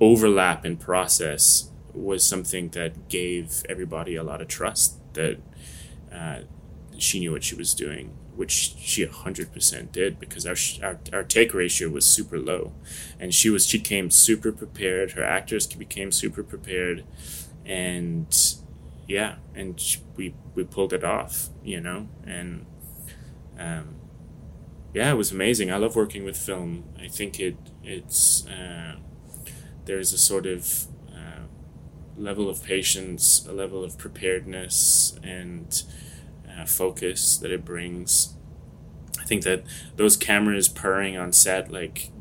overlap 0.00 0.64
in 0.64 0.76
process 0.76 1.70
was 1.92 2.24
something 2.24 2.70
that 2.70 3.08
gave 3.08 3.62
everybody 3.68 4.16
a 4.16 4.22
lot 4.22 4.40
of 4.40 4.48
trust 4.48 4.96
that 5.14 5.38
uh, 6.12 6.40
she 6.96 7.20
knew 7.20 7.32
what 7.32 7.44
she 7.44 7.54
was 7.54 7.74
doing, 7.74 8.16
which 8.34 8.74
she 8.78 9.04
100% 9.04 9.92
did 9.92 10.18
because 10.20 10.46
our, 10.46 10.56
our, 10.82 10.98
our 11.12 11.22
take 11.24 11.52
ratio 11.54 11.88
was 11.88 12.06
super 12.06 12.38
low. 12.38 12.72
And 13.18 13.34
she 13.34 13.50
was 13.50 13.66
she 13.66 13.78
came 13.78 14.10
super 14.10 14.52
prepared. 14.52 15.12
Her 15.12 15.24
actors 15.24 15.66
became 15.66 16.12
super 16.12 16.42
prepared. 16.42 17.04
And 17.64 18.34
yeah, 19.06 19.36
and 19.54 19.80
we, 20.16 20.34
we 20.54 20.64
pulled 20.64 20.92
it 20.92 21.04
off, 21.04 21.48
you 21.64 21.80
know? 21.80 22.08
And 22.24 22.66
um, 23.58 23.96
yeah, 24.94 25.10
it 25.12 25.16
was 25.16 25.32
amazing. 25.32 25.72
I 25.72 25.76
love 25.76 25.96
working 25.96 26.24
with 26.24 26.36
film. 26.36 26.84
I 26.98 27.08
think 27.08 27.38
it 27.38 27.56
it's 27.82 28.46
uh, 28.46 28.96
there's 29.90 30.12
a 30.12 30.18
sort 30.18 30.46
of 30.46 30.86
uh, 31.12 31.42
level 32.16 32.48
of 32.48 32.62
patience, 32.62 33.44
a 33.48 33.52
level 33.52 33.82
of 33.82 33.98
preparedness, 33.98 35.18
and 35.24 35.82
uh, 36.48 36.64
focus 36.64 37.36
that 37.38 37.50
it 37.50 37.64
brings. 37.64 38.34
I 39.18 39.24
think 39.24 39.42
that 39.42 39.64
those 39.96 40.16
cameras 40.16 40.68
purring 40.68 41.16
on 41.16 41.32
set 41.32 41.72
like 41.72 42.12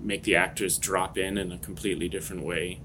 make 0.00 0.22
the 0.22 0.36
actors 0.36 0.78
drop 0.78 1.18
in 1.18 1.36
in 1.36 1.52
a 1.52 1.58
completely 1.58 2.08
different 2.08 2.44
way, 2.44 2.80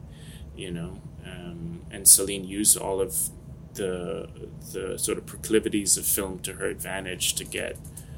you 0.58 0.71
know. 0.71 1.02
Um, 1.26 1.86
and 1.89 2.06
Celine 2.06 2.43
used 2.43 2.78
all 2.78 3.00
of 3.00 3.30
the 3.76 4.28
the 4.74 4.97
sort 4.97 5.19
of 5.19 5.26
proclivities 5.26 5.95
of 5.95 6.06
film 6.06 6.39
to 6.39 6.56
her 6.56 6.65
advantage 6.65 7.34
to 7.36 7.45
get 7.45 7.78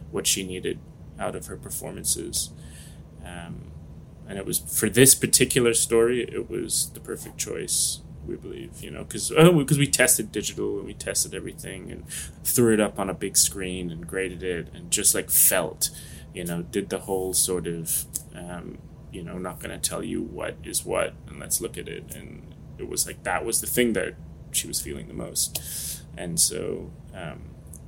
what 0.09 0.25
she 0.25 0.43
needed 0.43 0.79
out 1.19 1.35
of 1.35 1.45
her 1.45 1.55
performances. 1.55 2.49
Um, 3.23 3.72
and 4.27 4.37
it 4.37 4.45
was 4.45 4.59
for 4.59 4.89
this 4.89 5.15
particular 5.15 5.73
story, 5.73 6.23
it 6.23 6.49
was 6.49 6.91
the 6.93 6.99
perfect 6.99 7.37
choice. 7.37 8.01
We 8.25 8.37
believe, 8.37 8.81
you 8.81 8.89
know, 8.89 9.03
because 9.03 9.29
because 9.29 9.77
we 9.77 9.87
tested 9.87 10.31
digital 10.31 10.77
and 10.77 10.87
we 10.87 10.93
tested 10.93 11.33
everything 11.33 11.91
and 11.91 12.07
threw 12.43 12.73
it 12.73 12.79
up 12.79 12.97
on 12.97 13.09
a 13.09 13.13
big 13.13 13.35
screen 13.35 13.91
and 13.91 14.07
graded 14.07 14.43
it 14.43 14.69
and 14.73 14.89
just 14.89 15.13
like 15.13 15.29
felt, 15.29 15.89
you 16.33 16.45
know, 16.45 16.61
did 16.61 16.89
the 16.89 16.99
whole 16.99 17.33
sort 17.33 17.67
of, 17.67 18.05
um, 18.33 18.77
you 19.11 19.23
know, 19.23 19.37
not 19.37 19.59
gonna 19.59 19.77
tell 19.77 20.01
you 20.01 20.21
what 20.21 20.55
is 20.63 20.85
what 20.85 21.13
and 21.27 21.37
let's 21.39 21.59
look 21.59 21.77
at 21.77 21.89
it 21.89 22.15
and 22.15 22.53
it 22.77 22.87
was 22.87 23.05
like 23.05 23.23
that 23.23 23.45
was 23.45 23.61
the 23.61 23.67
thing 23.67 23.93
that 23.93 24.15
she 24.51 24.67
was 24.67 24.81
feeling 24.81 25.07
the 25.07 25.13
most, 25.13 26.03
and 26.17 26.39
so 26.39 26.91
um, 27.13 27.41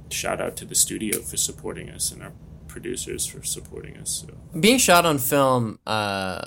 shout 0.10 0.42
out 0.42 0.56
to 0.58 0.66
the 0.66 0.76
studio 0.76 1.20
for 1.20 1.38
supporting 1.38 1.90
us 1.90 2.12
and 2.12 2.24
our 2.24 2.32
producers 2.76 3.26
for 3.26 3.42
supporting 3.42 3.96
us. 3.96 4.26
So. 4.28 4.60
Being 4.60 4.80
shot 4.80 5.06
on 5.06 5.18
film, 5.18 5.80
uh, 5.88 6.42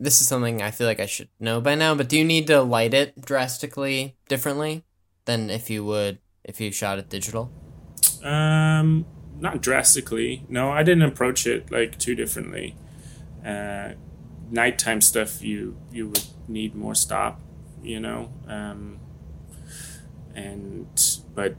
this 0.00 0.20
is 0.20 0.26
something 0.26 0.60
I 0.60 0.72
feel 0.72 0.88
like 0.88 0.98
I 0.98 1.06
should 1.06 1.28
know 1.38 1.60
by 1.60 1.76
now, 1.76 1.94
but 1.94 2.08
do 2.08 2.18
you 2.18 2.24
need 2.24 2.48
to 2.48 2.60
light 2.60 2.92
it 2.92 3.24
drastically 3.24 4.16
differently 4.28 4.82
than 5.26 5.50
if 5.50 5.70
you 5.70 5.84
would 5.84 6.18
if 6.42 6.60
you 6.60 6.72
shot 6.72 6.98
it 6.98 7.08
digital? 7.08 7.52
Um, 8.24 9.06
not 9.38 9.62
drastically. 9.62 10.44
No, 10.48 10.72
I 10.72 10.82
didn't 10.82 11.04
approach 11.04 11.46
it 11.46 11.70
like 11.70 12.00
too 12.00 12.16
differently. 12.16 12.74
Uh, 13.46 13.90
nighttime 14.50 15.00
stuff, 15.00 15.40
you 15.40 15.76
you 15.92 16.08
would 16.08 16.26
need 16.48 16.74
more 16.74 16.96
stop. 16.96 17.40
You 17.80 18.00
know, 18.00 18.32
um, 18.48 18.98
and 20.34 20.88
but 21.32 21.54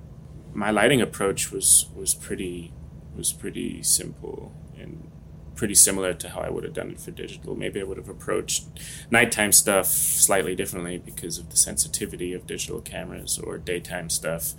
my 0.54 0.70
lighting 0.70 1.02
approach 1.02 1.50
was 1.50 1.88
was 1.96 2.14
pretty 2.14 2.74
was 3.16 3.34
pretty 3.34 3.82
simple 3.84 4.54
and 4.78 5.12
pretty 5.56 5.74
similar 5.76 6.14
to 6.14 6.30
how 6.30 6.42
I 6.42 6.50
would 6.50 6.64
have 6.64 6.74
done 6.74 6.92
it 6.92 7.00
for 7.00 7.12
digital. 7.12 7.56
Maybe 7.56 7.80
I 7.80 7.84
would 7.84 7.98
have 7.98 8.10
approached 8.10 8.66
nighttime 9.10 9.52
stuff 9.52 9.88
slightly 9.88 10.56
differently 10.56 10.98
because 10.98 11.38
of 11.38 11.50
the 11.50 11.58
sensitivity 11.58 12.34
of 12.34 12.46
digital 12.46 12.82
cameras, 12.82 13.40
or 13.40 13.58
daytime 13.58 14.10
stuff 14.10 14.54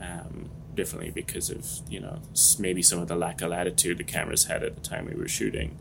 um, 0.00 0.50
differently 0.74 1.10
because 1.10 1.50
of 1.50 1.66
you 1.88 2.00
know 2.00 2.20
maybe 2.58 2.82
some 2.82 2.98
of 2.98 3.08
the 3.08 3.16
lack 3.16 3.42
of 3.42 3.50
latitude 3.50 3.98
the 3.98 4.04
cameras 4.04 4.44
had 4.44 4.62
at 4.62 4.74
the 4.74 4.80
time 4.80 5.06
we 5.06 5.14
were 5.14 5.28
shooting. 5.28 5.78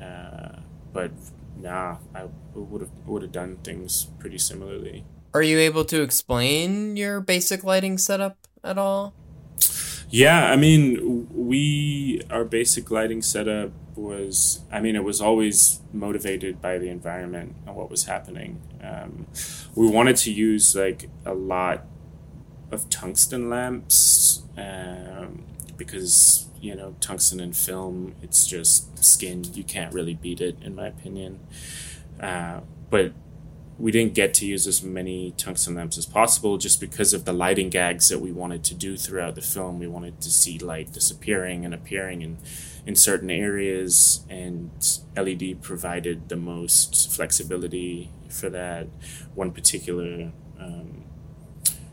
Uh, 0.00 0.60
but 0.92 1.12
nah, 1.56 1.98
I 2.14 2.26
would 2.54 2.80
have 2.80 2.90
would 3.06 3.22
have 3.22 3.32
done 3.32 3.58
things 3.58 4.06
pretty 4.18 4.38
similarly. 4.38 5.04
Are 5.34 5.42
you 5.42 5.58
able 5.58 5.84
to 5.86 6.02
explain 6.02 6.96
your 6.96 7.20
basic 7.20 7.64
lighting 7.64 7.96
setup 7.96 8.36
at 8.62 8.76
all? 8.76 9.14
Yeah, 10.12 10.50
I 10.52 10.56
mean, 10.56 11.26
we 11.32 12.20
our 12.28 12.44
basic 12.44 12.90
lighting 12.90 13.22
setup 13.22 13.72
was. 13.96 14.60
I 14.70 14.78
mean, 14.78 14.94
it 14.94 15.04
was 15.04 15.22
always 15.22 15.80
motivated 15.90 16.60
by 16.60 16.76
the 16.76 16.88
environment 16.90 17.56
and 17.66 17.74
what 17.74 17.90
was 17.90 18.04
happening. 18.04 18.60
Um, 18.84 19.26
we 19.74 19.88
wanted 19.88 20.16
to 20.16 20.30
use 20.30 20.76
like 20.76 21.08
a 21.24 21.32
lot 21.32 21.86
of 22.70 22.90
tungsten 22.90 23.48
lamps 23.48 24.42
um, 24.58 25.44
because 25.78 26.46
you 26.60 26.74
know 26.74 26.94
tungsten 27.00 27.40
in 27.40 27.54
film. 27.54 28.14
It's 28.20 28.46
just 28.46 29.02
skin. 29.02 29.44
You 29.54 29.64
can't 29.64 29.94
really 29.94 30.14
beat 30.14 30.42
it, 30.42 30.58
in 30.60 30.74
my 30.74 30.88
opinion. 30.88 31.40
Uh, 32.20 32.60
but 32.90 33.14
we 33.82 33.90
didn't 33.90 34.14
get 34.14 34.32
to 34.32 34.46
use 34.46 34.68
as 34.68 34.80
many 34.80 35.32
tungsten 35.32 35.74
lamps 35.74 35.98
as 35.98 36.06
possible 36.06 36.56
just 36.56 36.80
because 36.80 37.12
of 37.12 37.24
the 37.24 37.32
lighting 37.32 37.68
gags 37.68 38.08
that 38.10 38.20
we 38.20 38.30
wanted 38.30 38.62
to 38.62 38.74
do 38.74 38.96
throughout 38.96 39.34
the 39.34 39.40
film. 39.40 39.80
We 39.80 39.88
wanted 39.88 40.20
to 40.20 40.30
see 40.30 40.56
light 40.56 40.92
disappearing 40.92 41.64
and 41.64 41.74
appearing 41.74 42.22
in, 42.22 42.38
in 42.86 42.94
certain 42.94 43.28
areas, 43.28 44.24
and 44.30 44.70
LED 45.16 45.62
provided 45.62 46.28
the 46.28 46.36
most 46.36 47.12
flexibility 47.12 48.12
for 48.28 48.48
that. 48.50 48.86
One 49.34 49.50
particular 49.50 50.30
um, 50.60 51.02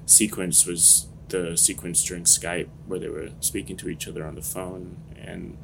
sequence 0.05 0.67
was 0.67 1.07
the 1.29 1.57
sequence 1.57 2.03
during 2.03 2.25
Skype 2.25 2.69
where 2.85 2.99
they 2.99 3.09
were 3.09 3.31
speaking 3.39 3.77
to 3.77 3.89
each 3.89 4.07
other 4.07 4.23
on 4.23 4.35
the 4.35 4.43
phone 4.43 4.97
and 5.17 5.57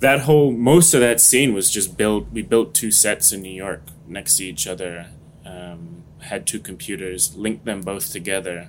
that 0.00 0.20
whole 0.20 0.52
most 0.52 0.94
of 0.94 1.00
that 1.00 1.20
scene 1.20 1.54
was 1.54 1.70
just 1.70 1.96
built 1.96 2.26
we 2.32 2.42
built 2.42 2.74
two 2.74 2.90
sets 2.90 3.32
in 3.32 3.40
new 3.42 3.48
york 3.48 3.82
next 4.06 4.36
to 4.36 4.44
each 4.44 4.66
other 4.66 5.06
um, 5.44 6.02
had 6.22 6.46
two 6.46 6.58
computers 6.58 7.36
linked 7.36 7.64
them 7.64 7.80
both 7.80 8.12
together 8.12 8.68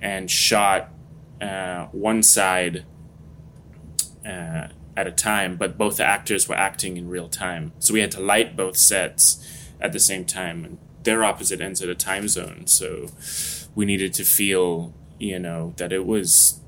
and 0.00 0.30
shot 0.30 0.90
uh, 1.40 1.86
one 1.86 2.22
side 2.22 2.84
uh, 4.26 4.68
at 4.96 5.06
a 5.06 5.12
time 5.12 5.56
but 5.56 5.78
both 5.78 6.00
actors 6.00 6.48
were 6.48 6.56
acting 6.56 6.96
in 6.96 7.08
real 7.08 7.28
time. 7.28 7.72
So 7.78 7.94
we 7.94 8.00
had 8.00 8.10
to 8.12 8.20
light 8.20 8.56
both 8.56 8.76
sets 8.76 9.70
at 9.80 9.92
the 9.92 10.00
same 10.00 10.24
time 10.24 10.64
and 10.64 10.78
they're 11.04 11.24
opposite 11.24 11.60
ends 11.60 11.80
of 11.80 11.88
the 11.88 11.94
time 11.94 12.28
zone. 12.28 12.66
So 12.66 13.08
we 13.74 13.84
needed 13.84 14.12
to 14.14 14.24
feel 14.24 14.92
you 15.18 15.38
know 15.38 15.74
that 15.76 15.92
it 15.92 16.06
was 16.06 16.60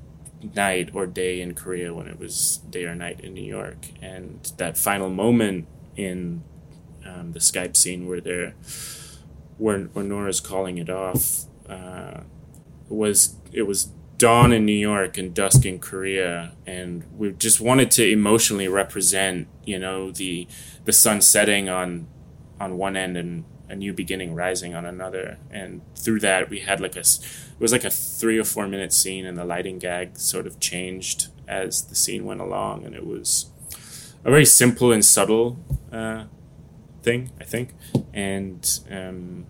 night 0.55 0.91
or 0.93 1.05
day 1.05 1.41
in 1.41 1.53
Korea 1.53 1.93
when 1.93 2.07
it 2.07 2.19
was 2.19 2.57
day 2.69 2.85
or 2.85 2.95
night 2.95 3.19
in 3.21 3.33
New 3.33 3.43
York. 3.43 3.87
And 4.01 4.51
that 4.57 4.77
final 4.77 5.09
moment 5.09 5.67
in 5.95 6.43
um, 7.05 7.33
the 7.33 7.39
Skype 7.39 7.75
scene 7.75 8.07
where 8.07 8.21
they're 8.21 8.53
where, 9.57 9.79
where 9.79 10.05
Nora's 10.05 10.39
calling 10.39 10.77
it 10.77 10.89
off 10.89 11.45
uh, 11.69 12.21
was 12.89 13.35
it 13.51 13.63
was 13.63 13.89
dawn 14.17 14.53
in 14.53 14.65
New 14.65 14.71
York 14.71 15.17
and 15.17 15.33
dusk 15.33 15.65
in 15.65 15.79
Korea, 15.79 16.53
and 16.65 17.03
we 17.17 17.31
just 17.31 17.59
wanted 17.59 17.89
to 17.91 18.07
emotionally 18.07 18.67
represent 18.67 19.47
you 19.65 19.79
know 19.79 20.11
the 20.11 20.47
the 20.85 20.93
sun 20.93 21.21
setting 21.21 21.69
on 21.69 22.07
on 22.59 22.77
one 22.77 22.95
end 22.95 23.17
and 23.17 23.45
a 23.71 23.75
new 23.75 23.93
beginning 23.93 24.35
rising 24.35 24.75
on 24.75 24.85
another. 24.85 25.37
And 25.49 25.81
through 25.95 26.19
that 26.21 26.49
we 26.49 26.59
had 26.59 26.79
like 26.79 26.95
a 26.95 26.99
it 26.99 27.59
was 27.59 27.71
like 27.71 27.83
a 27.83 27.89
three 27.89 28.37
or 28.37 28.43
four 28.43 28.67
minute 28.67 28.93
scene 28.93 29.25
and 29.25 29.37
the 29.37 29.45
lighting 29.45 29.79
gag 29.79 30.17
sort 30.17 30.45
of 30.45 30.59
changed 30.59 31.27
as 31.47 31.83
the 31.83 31.95
scene 31.95 32.25
went 32.25 32.41
along 32.41 32.85
and 32.85 32.95
it 32.95 33.05
was 33.05 33.49
a 34.23 34.29
very 34.29 34.45
simple 34.45 34.91
and 34.91 35.03
subtle 35.03 35.59
uh, 35.91 36.25
thing 37.01 37.31
i 37.39 37.43
think. 37.43 37.73
And 38.13 38.79
um, 38.89 39.45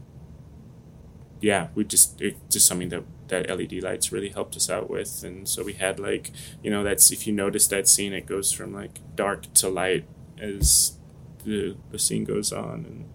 yeah 1.42 1.70
we 1.74 1.84
just 1.84 2.22
it 2.22 2.38
just 2.50 2.68
something 2.68 2.90
that 2.90 3.04
that 3.32 3.50
led 3.50 3.72
lights 3.82 4.12
really 4.12 4.30
helped 4.30 4.56
us 4.56 4.70
out 4.70 4.90
with. 4.90 5.24
And 5.24 5.48
so 5.48 5.64
we 5.64 5.74
had 5.74 6.00
like 6.00 6.32
you 6.62 6.70
know 6.70 6.84
that's 6.84 7.12
if 7.12 7.26
you 7.26 7.34
notice 7.34 7.68
that 7.68 7.88
scene 7.88 8.14
it 8.14 8.28
goes 8.28 8.52
from 8.52 8.74
like 8.74 9.00
dark 9.16 9.52
to 9.56 9.70
light 9.70 10.06
as 10.40 10.98
the 11.44 11.76
the 11.90 11.98
scene 11.98 12.26
goes 12.26 12.52
on. 12.52 12.86
And 12.86 13.10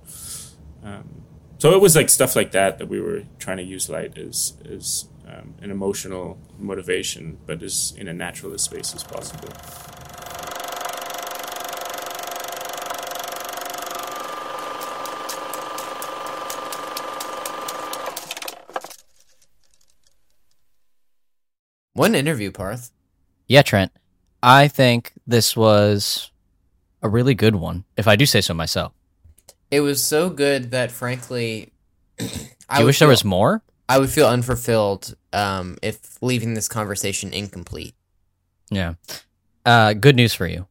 um, 0.87 1.23
so 1.59 1.73
it 1.73 1.81
was 1.81 1.97
like 1.97 2.09
stuff 2.09 2.37
like 2.37 2.53
that 2.53 2.79
that 2.79 2.87
we 2.87 3.01
were 3.01 3.25
trying 3.39 3.57
to 3.57 3.63
use 3.65 3.89
light 3.89 4.17
as 4.17 4.55
as 4.71 5.09
um, 5.27 5.55
an 5.61 5.73
emotional 5.73 6.39
motivation, 6.59 7.39
but 7.45 7.61
as 7.63 7.93
in 7.97 8.07
a 8.07 8.15
naturalist 8.15 8.67
space 8.67 8.95
as 8.95 9.03
possible. 9.03 9.49
One 21.95 22.15
interview, 22.15 22.53
Parth. 22.53 22.93
Yeah, 23.49 23.63
Trent. 23.63 23.91
I 24.43 24.69
think 24.69 25.13
this 25.27 25.57
was 25.57 26.31
a 27.03 27.09
really 27.09 27.35
good 27.35 27.57
one, 27.57 27.85
if 27.97 28.07
I 28.07 28.15
do 28.15 28.27
say 28.27 28.41
so 28.41 28.55
myself. 28.55 28.93
It 29.71 29.81
was 29.81 30.03
so 30.05 30.31
good 30.31 30.71
that, 30.71 30.91
frankly, 30.93 31.73
I 32.69 32.85
wish 32.85 32.99
there 32.99 33.09
was 33.09 33.25
more? 33.25 33.63
I 33.89 33.99
would 33.99 34.11
feel 34.11 34.27
unfulfilled 34.27 35.15
um, 35.33 35.77
if 35.83 36.21
leaving 36.23 36.55
this 36.55 36.69
conversation 36.69 37.33
incomplete. 37.33 37.95
Yeah. 38.71 38.95
Uh, 39.65 39.93
good 39.93 40.17
news 40.17 40.35
for 40.35 40.47
you. 40.47 40.67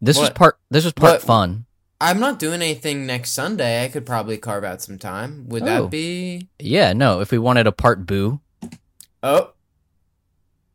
This 0.00 0.18
was 0.18 0.30
part. 0.30 0.58
This 0.70 0.84
was 0.84 0.92
part 0.92 1.12
What? 1.14 1.22
fun. 1.22 1.66
I'm 2.00 2.18
not 2.18 2.40
doing 2.40 2.60
anything 2.62 3.06
next 3.06 3.30
Sunday. 3.30 3.84
I 3.84 3.88
could 3.88 4.04
probably 4.04 4.36
carve 4.36 4.64
out 4.64 4.82
some 4.82 4.98
time. 4.98 5.48
Would 5.48 5.62
Oh. 5.62 5.66
that 5.84 5.90
be? 5.90 6.48
Yeah. 6.58 6.92
No. 6.92 7.20
If 7.20 7.30
we 7.30 7.38
wanted 7.38 7.66
a 7.68 7.72
part 7.72 8.06
boo, 8.06 8.40
Oh, 9.22 9.52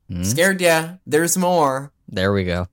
hmm, 0.10 0.24
scared 0.24 0.62
yeah. 0.62 0.96
There's 1.06 1.38
more. 1.38 1.92
there 2.08 2.32
we 2.32 2.46
go. 2.46 2.68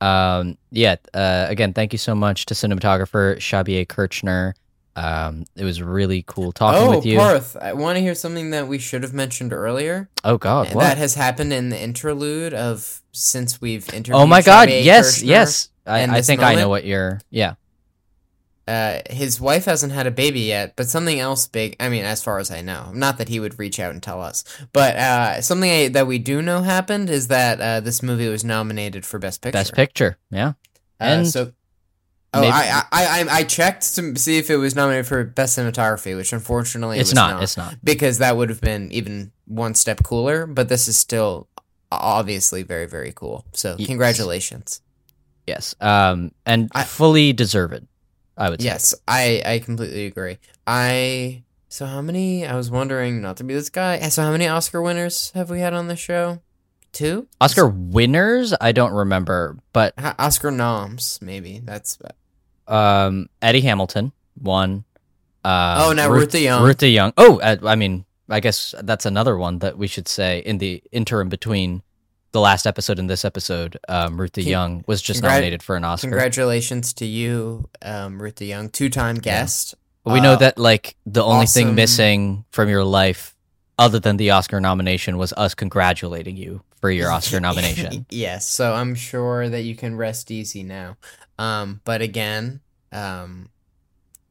Um, 0.00 0.58
yeah. 0.70 0.96
Uh, 1.12 1.46
again, 1.48 1.72
thank 1.72 1.92
you 1.92 1.98
so 1.98 2.14
much 2.14 2.46
to 2.46 2.54
cinematographer 2.54 3.36
Shabier 3.36 3.86
Kirchner. 3.88 4.54
Um, 4.96 5.44
it 5.56 5.64
was 5.64 5.82
really 5.82 6.22
cool 6.26 6.52
talking 6.52 6.88
oh, 6.88 6.96
with 6.96 7.06
you. 7.06 7.18
Parth, 7.18 7.56
I 7.60 7.72
want 7.72 7.96
to 7.96 8.00
hear 8.00 8.14
something 8.14 8.50
that 8.50 8.68
we 8.68 8.78
should 8.78 9.02
have 9.02 9.12
mentioned 9.12 9.52
earlier. 9.52 10.08
Oh 10.22 10.38
God, 10.38 10.72
what? 10.72 10.84
That 10.84 10.98
has 10.98 11.14
happened 11.14 11.52
in 11.52 11.70
the 11.70 11.80
interlude 11.80 12.54
of 12.54 13.02
since 13.10 13.60
we've 13.60 13.92
interviewed. 13.92 14.22
oh 14.22 14.26
my 14.26 14.40
God, 14.40 14.70
yes, 14.70 15.16
Kirchner. 15.16 15.28
yes. 15.30 15.68
I, 15.86 16.04
I 16.04 16.22
think 16.22 16.42
I 16.42 16.54
know 16.54 16.68
what 16.68 16.84
you're. 16.84 17.20
Yeah. 17.30 17.54
Uh, 18.66 19.00
his 19.10 19.40
wife 19.40 19.66
hasn't 19.66 19.92
had 19.92 20.06
a 20.06 20.10
baby 20.10 20.40
yet, 20.40 20.74
but 20.76 20.88
something 20.88 21.20
else 21.20 21.46
big. 21.46 21.76
I 21.78 21.88
mean, 21.90 22.04
as 22.04 22.22
far 22.22 22.38
as 22.38 22.50
I 22.50 22.62
know, 22.62 22.90
not 22.94 23.18
that 23.18 23.28
he 23.28 23.38
would 23.38 23.58
reach 23.58 23.78
out 23.78 23.92
and 23.92 24.02
tell 24.02 24.22
us, 24.22 24.42
but 24.72 24.96
uh, 24.96 25.42
something 25.42 25.70
I, 25.70 25.88
that 25.88 26.06
we 26.06 26.18
do 26.18 26.40
know 26.40 26.62
happened 26.62 27.10
is 27.10 27.28
that 27.28 27.60
uh, 27.60 27.80
this 27.80 28.02
movie 28.02 28.28
was 28.28 28.42
nominated 28.42 29.04
for 29.04 29.18
Best 29.18 29.42
Picture. 29.42 29.58
Best 29.58 29.74
picture. 29.74 30.16
Yeah. 30.30 30.48
Uh, 31.00 31.04
and 31.04 31.26
so. 31.28 31.52
Oh, 32.32 32.40
maybe- 32.40 32.52
I, 32.52 32.82
I 32.90 33.04
I 33.20 33.26
I 33.30 33.42
checked 33.44 33.94
to 33.94 34.16
see 34.16 34.38
if 34.38 34.50
it 34.50 34.56
was 34.56 34.74
nominated 34.74 35.06
for 35.06 35.22
best 35.22 35.56
cinematography, 35.56 36.16
which 36.16 36.32
unfortunately 36.32 36.96
it 36.96 37.02
It's 37.02 37.10
was 37.10 37.14
not, 37.14 37.42
it's 37.42 37.56
not. 37.56 37.76
because 37.84 38.18
that 38.18 38.36
would 38.36 38.48
have 38.48 38.60
been 38.60 38.90
even 38.90 39.30
one 39.46 39.74
step 39.74 40.02
cooler. 40.02 40.44
But 40.46 40.68
this 40.68 40.88
is 40.88 40.96
still 40.98 41.46
obviously 41.92 42.62
very 42.64 42.86
very 42.86 43.12
cool. 43.14 43.44
So 43.52 43.76
Yes. 43.78 43.86
congratulations. 43.86 44.80
Yes. 45.46 45.74
Um, 45.80 46.32
and 46.44 46.70
I- 46.74 46.82
fully 46.84 47.32
deserved. 47.32 47.86
I 48.36 48.50
would 48.50 48.60
say. 48.60 48.66
Yes, 48.66 48.94
I 49.06 49.42
I 49.44 49.58
completely 49.60 50.06
agree. 50.06 50.38
I 50.66 51.42
so 51.68 51.86
how 51.86 52.00
many? 52.00 52.46
I 52.46 52.54
was 52.56 52.70
wondering 52.70 53.20
not 53.20 53.36
to 53.38 53.44
be 53.44 53.54
this 53.54 53.68
guy. 53.70 53.98
So 54.08 54.22
how 54.22 54.30
many 54.32 54.46
Oscar 54.46 54.80
winners 54.82 55.30
have 55.34 55.50
we 55.50 55.60
had 55.60 55.74
on 55.74 55.88
the 55.88 55.96
show? 55.96 56.40
Two 56.92 57.26
Oscar 57.40 57.66
winners, 57.66 58.54
I 58.60 58.70
don't 58.70 58.92
remember, 58.92 59.58
but 59.72 59.94
Oscar 60.18 60.52
noms 60.52 61.18
maybe. 61.20 61.60
That's 61.64 61.98
um, 62.68 63.28
Eddie 63.42 63.62
Hamilton 63.62 64.12
won. 64.40 64.84
Uh, 65.44 65.86
Oh, 65.88 65.92
now 65.92 66.08
Ruth 66.08 66.30
DeYoung. 66.30 66.62
Ruth 66.64 66.78
DeYoung. 66.78 67.12
Oh, 67.16 67.40
uh, 67.40 67.56
I 67.64 67.74
mean, 67.74 68.04
I 68.30 68.40
guess 68.40 68.74
that's 68.82 69.06
another 69.06 69.36
one 69.36 69.58
that 69.58 69.76
we 69.76 69.86
should 69.88 70.08
say 70.08 70.38
in 70.38 70.58
the 70.58 70.82
interim 70.92 71.28
between 71.28 71.82
the 72.34 72.40
last 72.40 72.66
episode 72.66 72.98
and 72.98 73.08
this 73.08 73.24
episode. 73.24 73.78
Um, 73.88 74.20
Ruth 74.20 74.32
the 74.32 74.42
Con- 74.42 74.50
Young 74.50 74.84
was 74.86 75.00
just 75.00 75.22
congrat- 75.22 75.30
nominated 75.30 75.62
for 75.62 75.76
an 75.76 75.84
Oscar. 75.84 76.08
congratulations 76.08 76.92
to 76.94 77.06
you, 77.06 77.68
um, 77.80 78.20
Ruth 78.20 78.34
DeYoung, 78.34 78.70
two 78.72 78.90
time 78.90 79.16
guest. 79.16 79.74
we 80.04 80.20
know 80.20 80.32
Uh, 80.34 80.36
that 80.36 80.58
like 80.58 80.96
the 81.06 81.22
only 81.24 81.44
awesome. 81.44 81.68
thing 81.68 81.74
missing 81.74 82.44
from 82.50 82.68
your 82.68 82.84
life 82.84 83.34
other 83.78 83.98
than 83.98 84.16
the 84.18 84.30
Oscar 84.32 84.60
nomination 84.60 85.16
was 85.16 85.32
us 85.32 85.54
congratulating 85.54 86.36
you 86.36 86.62
for 86.80 86.90
your 86.90 87.10
Oscar 87.10 87.40
nomination. 87.48 88.04
yes, 88.10 88.46
so 88.48 88.74
I'm 88.74 88.94
sure 88.94 89.48
that 89.48 89.62
you 89.62 89.74
can 89.76 89.96
rest 89.96 90.30
easy 90.30 90.62
now. 90.62 90.96
Um, 91.38 91.80
but 91.84 92.02
again, 92.02 92.60
um, 92.92 93.48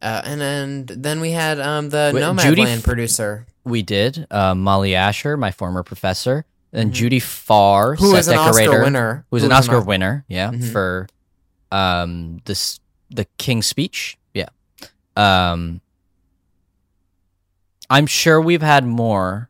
uh, 0.01 0.22
and 0.26 0.41
and 0.41 0.88
then 0.89 1.22
we 1.22 1.32
had 1.32 1.60
um 1.60 1.89
the 1.89 2.12
Wait, 2.14 2.22
Nomadland 2.22 2.43
Judy 2.56 2.82
producer, 2.82 3.45
We 3.64 3.82
did. 3.82 4.28
Uh, 4.30 4.54
Mollye 4.54 4.93
Asher, 4.93 5.38
my 5.38 5.51
former 5.51 5.84
professor, 5.84 6.45
and 6.74 6.91
Judy 6.93 7.19
Farr, 7.19 7.95
Mm-hmm. 7.95 8.03
who 8.03 8.11
set 8.11 8.19
is 8.19 8.28
an 8.30 8.34
decorator, 8.38 8.69
Oscar 8.71 8.84
winner, 8.84 9.26
who 9.30 9.36
was 9.36 9.43
Who 9.43 9.49
an 9.49 9.51
Oscar 9.55 9.78
Os- 9.78 9.86
winner, 9.86 10.26
yeah, 10.28 10.49
Mhm. 10.51 10.71
for 10.71 11.07
um 11.71 12.41
this 12.45 12.80
the 13.09 13.26
King's 13.38 13.67
Speech, 13.67 14.17
yeah. 14.34 14.47
Um, 15.15 15.82
I'm 17.89 18.07
sure 18.07 18.41
we've 18.41 18.61
had 18.61 18.86
more, 18.86 19.49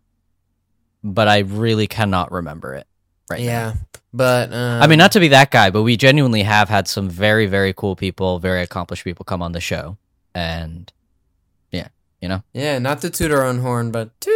but 1.03 1.27
I 1.27 1.39
really 1.39 1.87
cannot 1.87 2.31
remember 2.31 2.73
it 2.75 2.87
right 3.29 3.39
now. 3.39 3.45
Yeah, 3.45 3.73
but 4.13 4.51
um, 4.53 4.81
I 4.81 4.87
mean, 4.87 4.97
not 4.97 5.13
to 5.13 5.19
be 5.19 5.29
that 5.29 5.51
guy, 5.51 5.69
but 5.69 5.83
we 5.83 5.95
genuinely 5.95 6.43
have 6.43 6.67
had 6.67 6.87
some 6.87 7.09
very, 7.09 7.45
very 7.45 7.73
cool 7.73 7.95
people, 7.95 8.39
very 8.39 8.61
accomplished 8.61 9.03
people 9.05 9.23
come 9.23 9.41
on 9.41 9.53
the 9.53 9.61
show, 9.61 9.97
and 10.35 10.91
yeah, 11.71 11.87
you 12.21 12.27
know. 12.27 12.43
yeah, 12.53 12.79
not 12.79 12.99
to 13.01 13.09
toot 13.09 13.31
our 13.31 13.43
own 13.45 13.59
horn, 13.59 13.91
but 13.91 14.19
toot. 14.19 14.32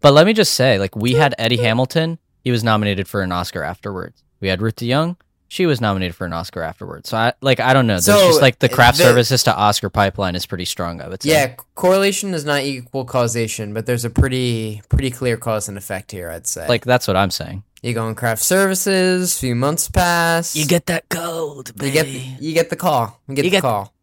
But 0.00 0.12
let 0.14 0.26
me 0.26 0.32
just 0.32 0.54
say, 0.54 0.78
like, 0.78 0.94
we 0.96 1.14
had 1.14 1.34
Eddie 1.38 1.56
Hamilton. 1.58 2.18
He 2.44 2.50
was 2.50 2.62
nominated 2.62 3.08
for 3.08 3.22
an 3.22 3.32
Oscar 3.32 3.62
afterwards. 3.62 4.22
We 4.40 4.48
had 4.48 4.62
Ruth 4.62 4.76
DeYoung. 4.76 5.16
She 5.50 5.64
was 5.64 5.80
nominated 5.80 6.14
for 6.14 6.26
an 6.26 6.32
Oscar 6.34 6.60
afterwards. 6.62 7.08
So, 7.08 7.16
I, 7.16 7.32
like, 7.40 7.58
I 7.58 7.72
don't 7.72 7.86
know. 7.86 7.94
There's 7.94 8.04
So, 8.04 8.26
just 8.28 8.42
like 8.42 8.58
the 8.58 8.68
craft 8.68 8.98
the- 8.98 9.04
services 9.04 9.42
to 9.44 9.56
Oscar 9.56 9.88
pipeline 9.88 10.34
is 10.36 10.44
pretty 10.46 10.66
strong. 10.66 11.00
I 11.00 11.08
would 11.08 11.22
say. 11.22 11.30
Yeah, 11.30 11.54
correlation 11.74 12.34
is 12.34 12.44
not 12.44 12.62
equal 12.64 13.04
causation, 13.06 13.72
but 13.72 13.86
there's 13.86 14.04
a 14.04 14.10
pretty 14.10 14.82
pretty 14.90 15.10
clear 15.10 15.36
cause 15.38 15.66
and 15.68 15.78
effect 15.78 16.12
here. 16.12 16.30
I'd 16.30 16.46
say. 16.46 16.68
Like 16.68 16.84
that's 16.84 17.08
what 17.08 17.16
I'm 17.16 17.30
saying. 17.30 17.62
you 17.82 17.94
go 17.94 18.06
in 18.08 18.14
craft 18.14 18.42
services, 18.42 19.38
few 19.38 19.54
months 19.54 19.88
pass, 19.88 20.54
You 20.54 20.66
get 20.66 20.84
that 20.86 21.08
gold, 21.08 21.72
you 21.82 21.90
get 21.92 22.06
you 22.08 22.52
get 22.52 22.68
the 22.68 22.76
call, 22.76 23.18
you 23.26 23.34
get 23.34 23.44
You 23.46 23.50
the 23.50 23.56
get- 23.56 23.62
call. 23.62 23.94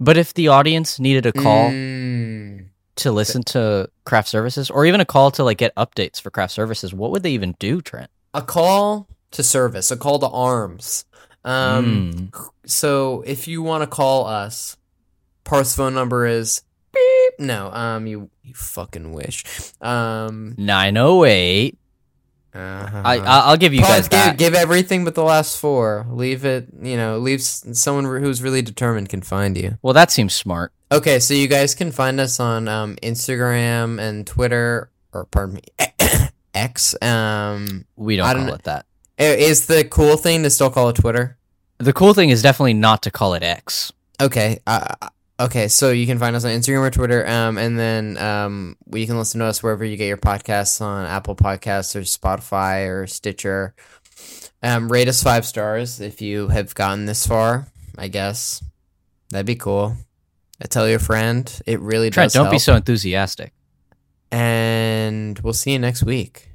But 0.00 0.16
if 0.16 0.32
the 0.32 0.48
audience 0.48 0.98
needed 0.98 1.26
a 1.26 1.32
call 1.32 1.68
Mm. 1.70 2.63
To 2.96 3.10
listen 3.12 3.42
to 3.44 3.88
craft 4.04 4.28
services, 4.28 4.70
or 4.70 4.86
even 4.86 5.00
a 5.00 5.04
call 5.04 5.30
to 5.32 5.44
like 5.44 5.58
get 5.58 5.74
updates 5.76 6.20
for 6.20 6.30
craft 6.30 6.52
services, 6.52 6.92
what 6.94 7.10
would 7.10 7.22
they 7.22 7.32
even 7.32 7.54
do, 7.58 7.80
Trent? 7.80 8.10
a 8.32 8.42
call 8.42 9.06
to 9.30 9.42
service, 9.42 9.90
a 9.92 9.96
call 9.96 10.18
to 10.18 10.28
arms. 10.28 11.04
Um, 11.44 12.12
Mm. 12.32 12.48
so 12.66 13.22
if 13.26 13.46
you 13.46 13.62
want 13.62 13.82
to 13.82 13.86
call 13.86 14.26
us, 14.26 14.76
Parth's 15.44 15.76
phone 15.76 15.94
number 15.94 16.26
is 16.26 16.62
beep. 16.92 17.34
No, 17.38 17.70
um, 17.72 18.06
you 18.06 18.30
you 18.42 18.54
fucking 18.54 19.12
wish. 19.12 19.44
Um, 19.80 20.54
Nine 20.56 20.96
oh 20.96 21.24
eight. 21.24 21.78
Uh 22.54 23.02
I 23.04 23.18
I- 23.18 23.40
I'll 23.46 23.56
give 23.56 23.72
you 23.74 23.80
guys 23.80 24.08
Parth, 24.08 24.10
give, 24.10 24.18
that. 24.20 24.38
give 24.38 24.54
everything 24.54 25.04
but 25.04 25.14
the 25.14 25.24
last 25.24 25.58
four. 25.58 26.06
Leave 26.10 26.44
it. 26.44 26.68
You 26.80 26.96
know, 26.96 27.18
leave 27.18 27.40
s- 27.40 27.64
someone 27.72 28.04
who's 28.04 28.42
really 28.42 28.62
determined 28.62 29.08
can 29.08 29.22
find 29.22 29.56
you. 29.56 29.78
Well, 29.82 29.94
that 29.94 30.10
seems 30.10 30.34
smart. 30.34 30.72
Okay, 30.92 31.18
so 31.18 31.34
you 31.34 31.48
guys 31.48 31.74
can 31.74 31.90
find 31.90 32.20
us 32.20 32.38
on 32.38 32.68
um, 32.68 32.96
Instagram 33.02 34.00
and 34.00 34.24
Twitter, 34.26 34.90
or 35.12 35.24
pardon 35.26 35.56
me, 35.56 35.62
X. 36.54 36.94
Um, 37.02 37.84
We 37.96 38.16
don't 38.16 38.26
I 38.28 38.34
call 38.34 38.46
don't- 38.46 38.54
it 38.54 38.62
that. 38.64 38.86
i- 39.18 39.22
is 39.24 39.66
the 39.66 39.84
cool 39.84 40.16
thing 40.16 40.42
to 40.44 40.50
still 40.50 40.70
call 40.70 40.88
it 40.90 40.96
Twitter? 40.96 41.36
The 41.78 41.92
cool 41.92 42.14
thing 42.14 42.30
is 42.30 42.42
definitely 42.42 42.74
not 42.74 43.02
to 43.02 43.10
call 43.10 43.34
it 43.34 43.42
X. 43.42 43.92
Okay. 44.20 44.60
Okay. 45.38 45.68
So 45.68 45.90
you 45.90 46.06
can 46.06 46.18
find 46.18 46.34
us 46.36 46.44
on 46.44 46.50
Instagram 46.50 46.86
or 46.86 46.90
Twitter, 46.90 47.26
um, 47.26 47.58
and 47.58 47.78
then 47.78 48.18
um, 48.18 48.76
you 48.92 49.06
can 49.06 49.18
listen 49.18 49.40
to 49.40 49.46
us 49.46 49.62
wherever 49.62 49.84
you 49.84 49.96
get 49.96 50.08
your 50.08 50.16
podcasts 50.16 50.80
on 50.80 51.06
Apple 51.06 51.36
Podcasts 51.36 51.96
or 51.96 52.00
Spotify 52.00 52.88
or 52.88 53.06
Stitcher. 53.06 53.74
Um, 54.62 54.90
rate 54.90 55.08
us 55.08 55.22
five 55.22 55.44
stars 55.44 56.00
if 56.00 56.22
you 56.22 56.48
have 56.48 56.74
gotten 56.74 57.04
this 57.04 57.26
far. 57.26 57.66
I 57.98 58.08
guess 58.08 58.64
that'd 59.30 59.46
be 59.46 59.56
cool. 59.56 59.96
Uh, 60.62 60.66
tell 60.68 60.88
your 60.88 60.98
friend. 60.98 61.60
It 61.66 61.80
really 61.80 62.08
does. 62.08 62.14
Trent, 62.14 62.32
does. 62.32 62.42
don't 62.42 62.50
be 62.50 62.58
so 62.58 62.74
enthusiastic. 62.74 63.52
And 64.30 65.38
we'll 65.40 65.52
see 65.52 65.72
you 65.72 65.78
next 65.78 66.02
week. 66.02 66.50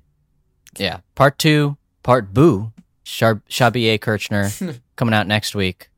Yeah. 0.78 1.00
Part 1.16 1.38
two, 1.38 1.78
part 2.04 2.34
boo, 2.34 2.72
Shabby 3.04 3.90
A. 3.90 3.98
Kirchner 3.98 4.50
coming 4.96 5.14
out 5.14 5.28
next 5.28 5.56
week. 5.56 5.90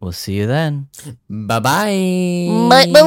We'll 0.00 0.16
see 0.16 0.40
you 0.40 0.48
then. 0.48 0.88
Bye 1.28 1.60
bye. 1.60 2.48
Bye, 2.72 2.88
bye 2.88 3.04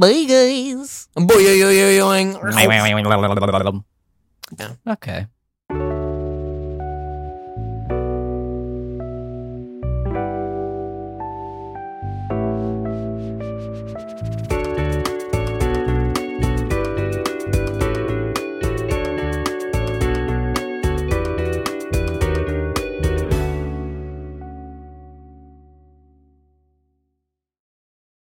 Bye 0.00 0.24
guys. 0.24 1.12
Boy, 1.12 1.44
yo, 1.44 1.52
yo, 1.52 1.68
yo, 1.68 1.86
yoing. 2.00 2.40
Okay. 4.88 5.28